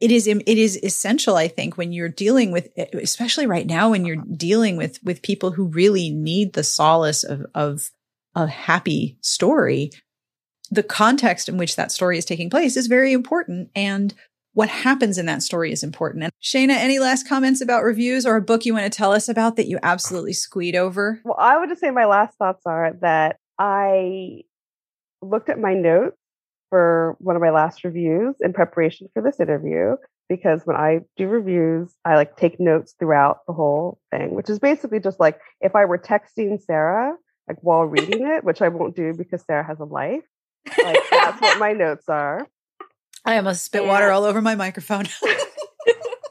[0.00, 4.04] it is it is essential i think when you're dealing with especially right now when
[4.04, 4.34] you're uh-huh.
[4.36, 7.90] dealing with with people who really need the solace of of
[8.34, 9.90] a happy story,
[10.70, 13.70] the context in which that story is taking place is very important.
[13.74, 14.14] And
[14.52, 16.24] what happens in that story is important.
[16.24, 19.28] And Shana, any last comments about reviews or a book you want to tell us
[19.28, 21.20] about that you absolutely squeed over?
[21.24, 24.42] Well, I would just say my last thoughts are that I
[25.22, 26.16] looked at my notes
[26.70, 29.96] for one of my last reviews in preparation for this interview
[30.28, 34.60] because when I do reviews, I like take notes throughout the whole thing, which is
[34.60, 37.16] basically just like if I were texting Sarah,
[37.48, 40.22] like while reading it, which I won't do because Sarah has a life.
[40.82, 42.46] Like that's what my notes are.
[43.24, 45.06] I almost spit and, water all over my microphone.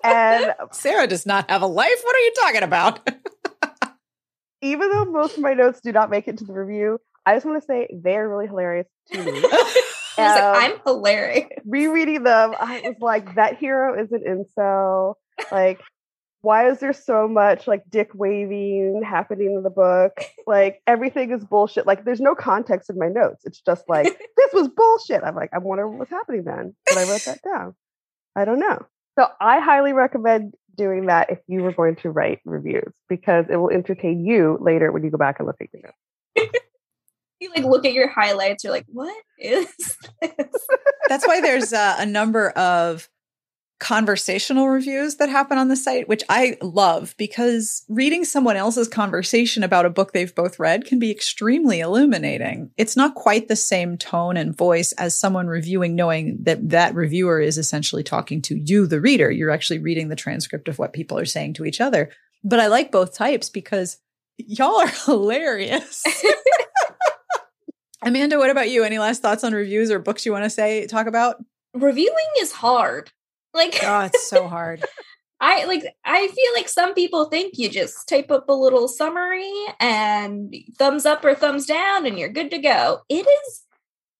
[0.04, 2.02] and Sarah does not have a life.
[2.04, 3.10] What are you talking about?
[4.62, 7.46] even though most of my notes do not make it to the review, I just
[7.46, 9.44] want to say they're really hilarious to me.
[10.20, 11.47] Um, like, I'm hilarious.
[11.65, 15.15] Rereading them, I was like, that hero is an incel.
[15.51, 15.82] Like,
[16.41, 20.22] why is there so much like dick waving happening in the book?
[20.47, 21.86] Like everything is bullshit.
[21.86, 23.43] Like there's no context in my notes.
[23.45, 24.05] It's just like
[24.38, 25.24] this was bullshit.
[25.24, 26.76] I'm like, I wonder what's happening then.
[26.88, 27.76] But I wrote that down.
[28.36, 28.86] I don't know.
[29.17, 33.57] So I highly recommend doing that if you were going to write reviews because it
[33.57, 35.97] will entertain you later when you go back and look at your notes.
[37.40, 39.74] You like look at your highlights, you're like, what is
[40.22, 40.68] this?
[41.08, 43.10] That's why there's uh, a number of
[43.80, 49.64] conversational reviews that happen on the site, which I love because reading someone else's conversation
[49.64, 52.72] about a book they've both read can be extremely illuminating.
[52.78, 57.40] It's not quite the same tone and voice as someone reviewing, knowing that that reviewer
[57.40, 59.32] is essentially talking to you, the reader.
[59.32, 62.10] You're actually reading the transcript of what people are saying to each other.
[62.44, 63.98] But I like both types because
[64.38, 66.04] y'all are hilarious.
[68.02, 68.84] Amanda, what about you?
[68.84, 71.43] Any last thoughts on reviews or books you want to say, talk about?
[71.74, 73.12] Reviewing is hard.
[73.54, 74.84] Like, oh, it's so hard.
[75.41, 79.50] I like I feel like some people think you just type up a little summary
[79.80, 83.02] and thumbs up or thumbs down and you're good to go.
[83.08, 83.62] It is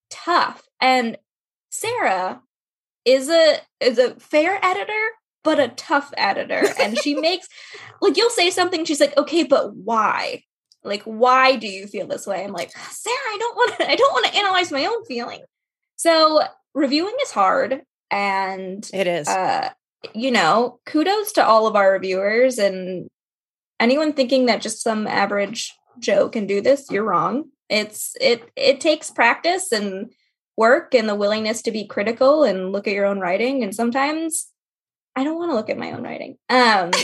[0.10, 0.64] tough.
[0.80, 1.18] And
[1.72, 2.42] Sarah
[3.06, 5.08] is a is a fair editor,
[5.44, 6.64] but a tough editor.
[6.80, 7.48] And she makes,
[8.02, 10.44] like, you'll say something, she's like, okay, but why?
[10.84, 12.44] Like, why do you feel this way?
[12.44, 15.42] I'm like, Sarah, I don't want to, I don't want to analyze my own feeling.
[15.96, 16.42] So
[16.74, 17.82] reviewing is hard.
[18.12, 19.28] And it is.
[19.28, 19.70] Uh,
[20.14, 23.10] you know, kudos to all of our reviewers and
[23.80, 27.50] anyone thinking that just some average Joe can do this, you're wrong.
[27.70, 30.12] It's it it takes practice and
[30.56, 33.64] work and the willingness to be critical and look at your own writing.
[33.64, 34.48] And sometimes
[35.16, 36.38] I don't want to look at my own writing.
[36.50, 36.92] Um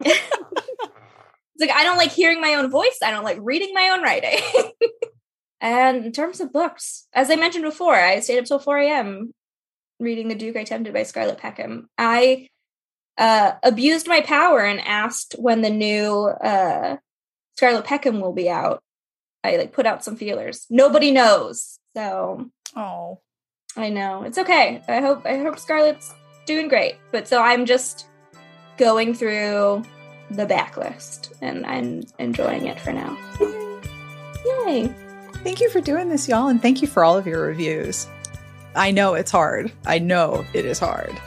[1.58, 2.98] it's like I don't like hearing my own voice.
[3.02, 4.38] I don't like reading my own writing.
[5.60, 9.34] and in terms of books, as I mentioned before, I stayed up till 4 a.m.
[9.98, 11.88] reading The Duke I Tempted by Scarlett Peckham.
[11.98, 12.48] I
[13.16, 16.98] uh, abused my power and asked when the new uh,
[17.56, 18.80] Scarlett Peckham will be out.
[19.42, 20.66] I like put out some feelers.
[20.70, 21.78] Nobody knows.
[21.96, 23.20] So Oh.
[23.76, 24.22] I know.
[24.22, 24.82] It's okay.
[24.88, 26.12] I hope I hope Scarlett's
[26.46, 26.96] doing great.
[27.12, 28.06] But so I'm just
[28.76, 29.84] going through
[30.30, 33.16] the backlist and I'm enjoying it for now.
[34.44, 34.94] Yay.
[35.44, 38.06] Thank you for doing this, y'all, and thank you for all of your reviews.
[38.74, 39.72] I know it's hard.
[39.86, 41.18] I know it is hard.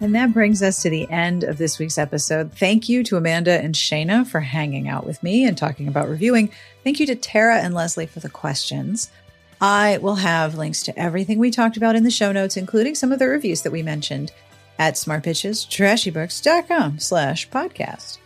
[0.00, 2.52] And that brings us to the end of this week's episode.
[2.52, 6.50] Thank you to Amanda and Shana for hanging out with me and talking about reviewing.
[6.84, 9.10] Thank you to Tara and Leslee for the questions.
[9.58, 13.10] I will have links to everything we talked about in the show notes, including some
[13.10, 14.32] of the reviews that we mentioned
[14.78, 18.18] at smartbitchestrashybooks.com slash podcast.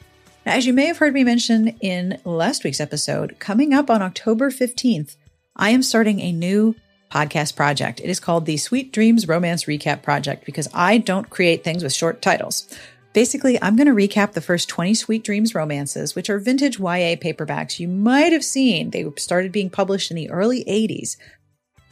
[0.46, 4.50] As you may have heard me mention in last week's episode, coming up on October
[4.50, 5.16] 15th,
[5.54, 6.74] I am starting a new
[7.10, 8.00] podcast project.
[8.00, 11.92] It is called the Sweet Dreams Romance Recap Project because I don't create things with
[11.92, 12.72] short titles.
[13.12, 17.16] Basically, I'm going to recap the first 20 Sweet Dreams romances, which are vintage YA
[17.16, 18.90] paperbacks you might have seen.
[18.90, 21.16] They started being published in the early 80s.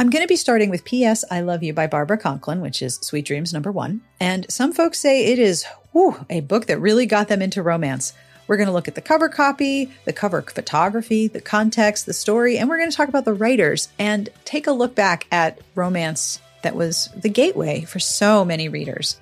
[0.01, 1.25] I'm going to be starting with P.S.
[1.29, 4.01] I Love You by Barbara Conklin, which is Sweet Dreams number one.
[4.21, 8.13] And some folks say it is whew, a book that really got them into romance.
[8.47, 12.59] We're going to look at the cover copy, the cover photography, the context, the story,
[12.59, 16.41] and we're going to talk about the writers and take a look back at romance
[16.63, 19.19] that was the gateway for so many readers.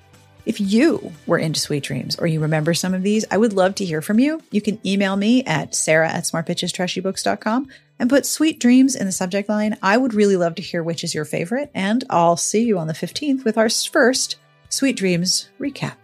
[0.47, 3.75] If you were into Sweet Dreams or you remember some of these, I would love
[3.75, 4.41] to hear from you.
[4.49, 7.67] You can email me at sarah at smartbitchestrashybooks.com
[7.99, 9.75] and put Sweet Dreams in the subject line.
[9.83, 12.87] I would really love to hear which is your favorite, and I'll see you on
[12.87, 14.37] the 15th with our first
[14.69, 15.97] Sweet Dreams recap.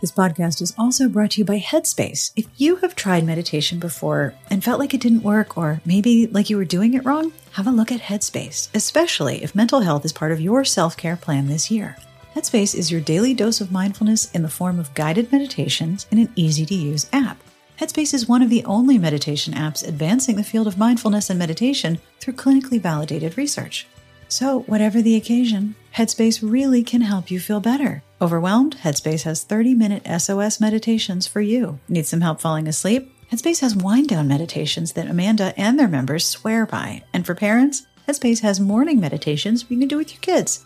[0.00, 2.32] This podcast is also brought to you by Headspace.
[2.34, 6.48] If you have tried meditation before and felt like it didn't work, or maybe like
[6.48, 10.14] you were doing it wrong, have a look at Headspace, especially if mental health is
[10.14, 11.98] part of your self care plan this year.
[12.34, 16.32] Headspace is your daily dose of mindfulness in the form of guided meditations in an
[16.36, 17.38] easy to use app.
[17.80, 21.98] Headspace is one of the only meditation apps advancing the field of mindfulness and meditation
[22.20, 23.88] through clinically validated research.
[24.28, 28.04] So, whatever the occasion, Headspace really can help you feel better.
[28.22, 28.76] Overwhelmed?
[28.76, 31.80] Headspace has 30 minute SOS meditations for you.
[31.88, 33.12] Need some help falling asleep?
[33.32, 37.02] Headspace has wind down meditations that Amanda and their members swear by.
[37.12, 40.64] And for parents, Headspace has morning meditations you can do with your kids.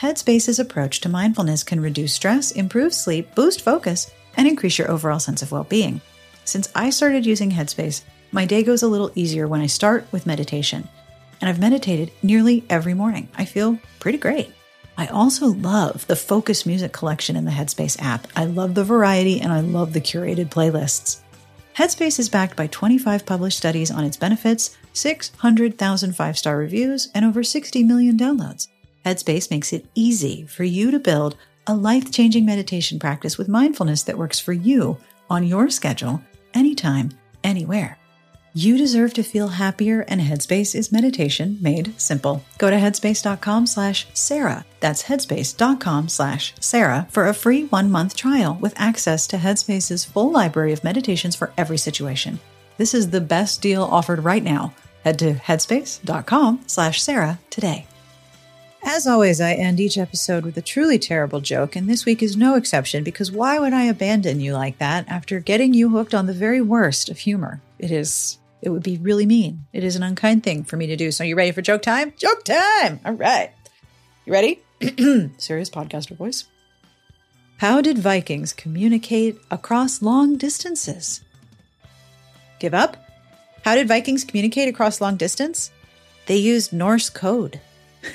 [0.00, 5.18] Headspace's approach to mindfulness can reduce stress, improve sleep, boost focus, and increase your overall
[5.18, 6.02] sense of well being.
[6.44, 10.26] Since I started using Headspace, my day goes a little easier when I start with
[10.26, 10.86] meditation.
[11.40, 13.28] And I've meditated nearly every morning.
[13.36, 14.52] I feel pretty great.
[14.98, 18.26] I also love the Focus Music collection in the Headspace app.
[18.36, 21.20] I love the variety and I love the curated playlists.
[21.74, 27.24] Headspace is backed by 25 published studies on its benefits, 600,000 five star reviews, and
[27.24, 28.68] over 60 million downloads.
[29.06, 31.36] Headspace makes it easy for you to build
[31.68, 34.98] a life changing meditation practice with mindfulness that works for you
[35.30, 36.20] on your schedule,
[36.54, 37.10] anytime,
[37.44, 37.98] anywhere.
[38.52, 42.42] You deserve to feel happier, and Headspace is meditation made simple.
[42.58, 44.64] Go to headspace.com slash Sarah.
[44.80, 50.32] That's headspace.com slash Sarah for a free one month trial with access to Headspace's full
[50.32, 52.40] library of meditations for every situation.
[52.76, 54.74] This is the best deal offered right now.
[55.04, 57.86] Head to headspace.com slash Sarah today.
[58.84, 62.36] As always, I end each episode with a truly terrible joke, and this week is
[62.36, 66.26] no exception because why would I abandon you like that after getting you hooked on
[66.26, 67.60] the very worst of humor?
[67.78, 69.66] It is it would be really mean.
[69.72, 71.10] It is an unkind thing for me to do.
[71.10, 72.12] So, are you ready for joke time?
[72.16, 73.00] Joke time!
[73.04, 73.52] All right.
[74.24, 74.62] You ready?
[75.38, 76.44] Serious podcaster voice.
[77.58, 81.22] How did Vikings communicate across long distances?
[82.58, 82.96] Give up?
[83.64, 85.70] How did Vikings communicate across long distance?
[86.26, 87.60] They used Norse code.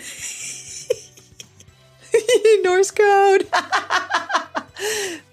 [2.63, 3.47] Norse code.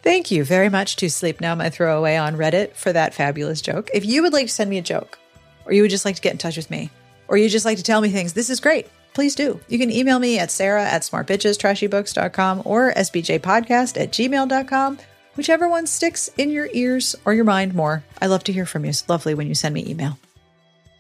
[0.03, 3.91] Thank you very much to Sleep Now, my throwaway on Reddit, for that fabulous joke.
[3.93, 5.19] If you would like to send me a joke,
[5.65, 6.91] or you would just like to get in touch with me,
[7.29, 8.87] or you just like to tell me things, this is great.
[9.15, 9.59] please do.
[9.69, 14.99] You can email me at sarah at smartbitchestrashybooks.com or sbtbpodcast at gmail.com,
[15.35, 18.05] whichever one sticks in your ears or your mind more.
[18.23, 18.91] I love to hear from you.
[18.91, 20.19] It's lovely when you send me email.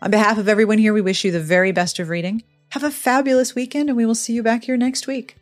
[0.02, 2.42] On behalf of everyone here, we wish you the very best of reading.
[2.70, 5.37] Have a fabulous weekend, and we will see you back here next week.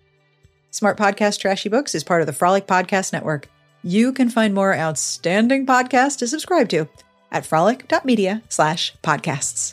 [0.77, 3.49] Smart Podcast Trashy Books is part of the Frolic Podcast Network.
[3.83, 6.87] You can find more outstanding podcasts to subscribe to
[7.33, 9.73] at frolic.media slash podcasts.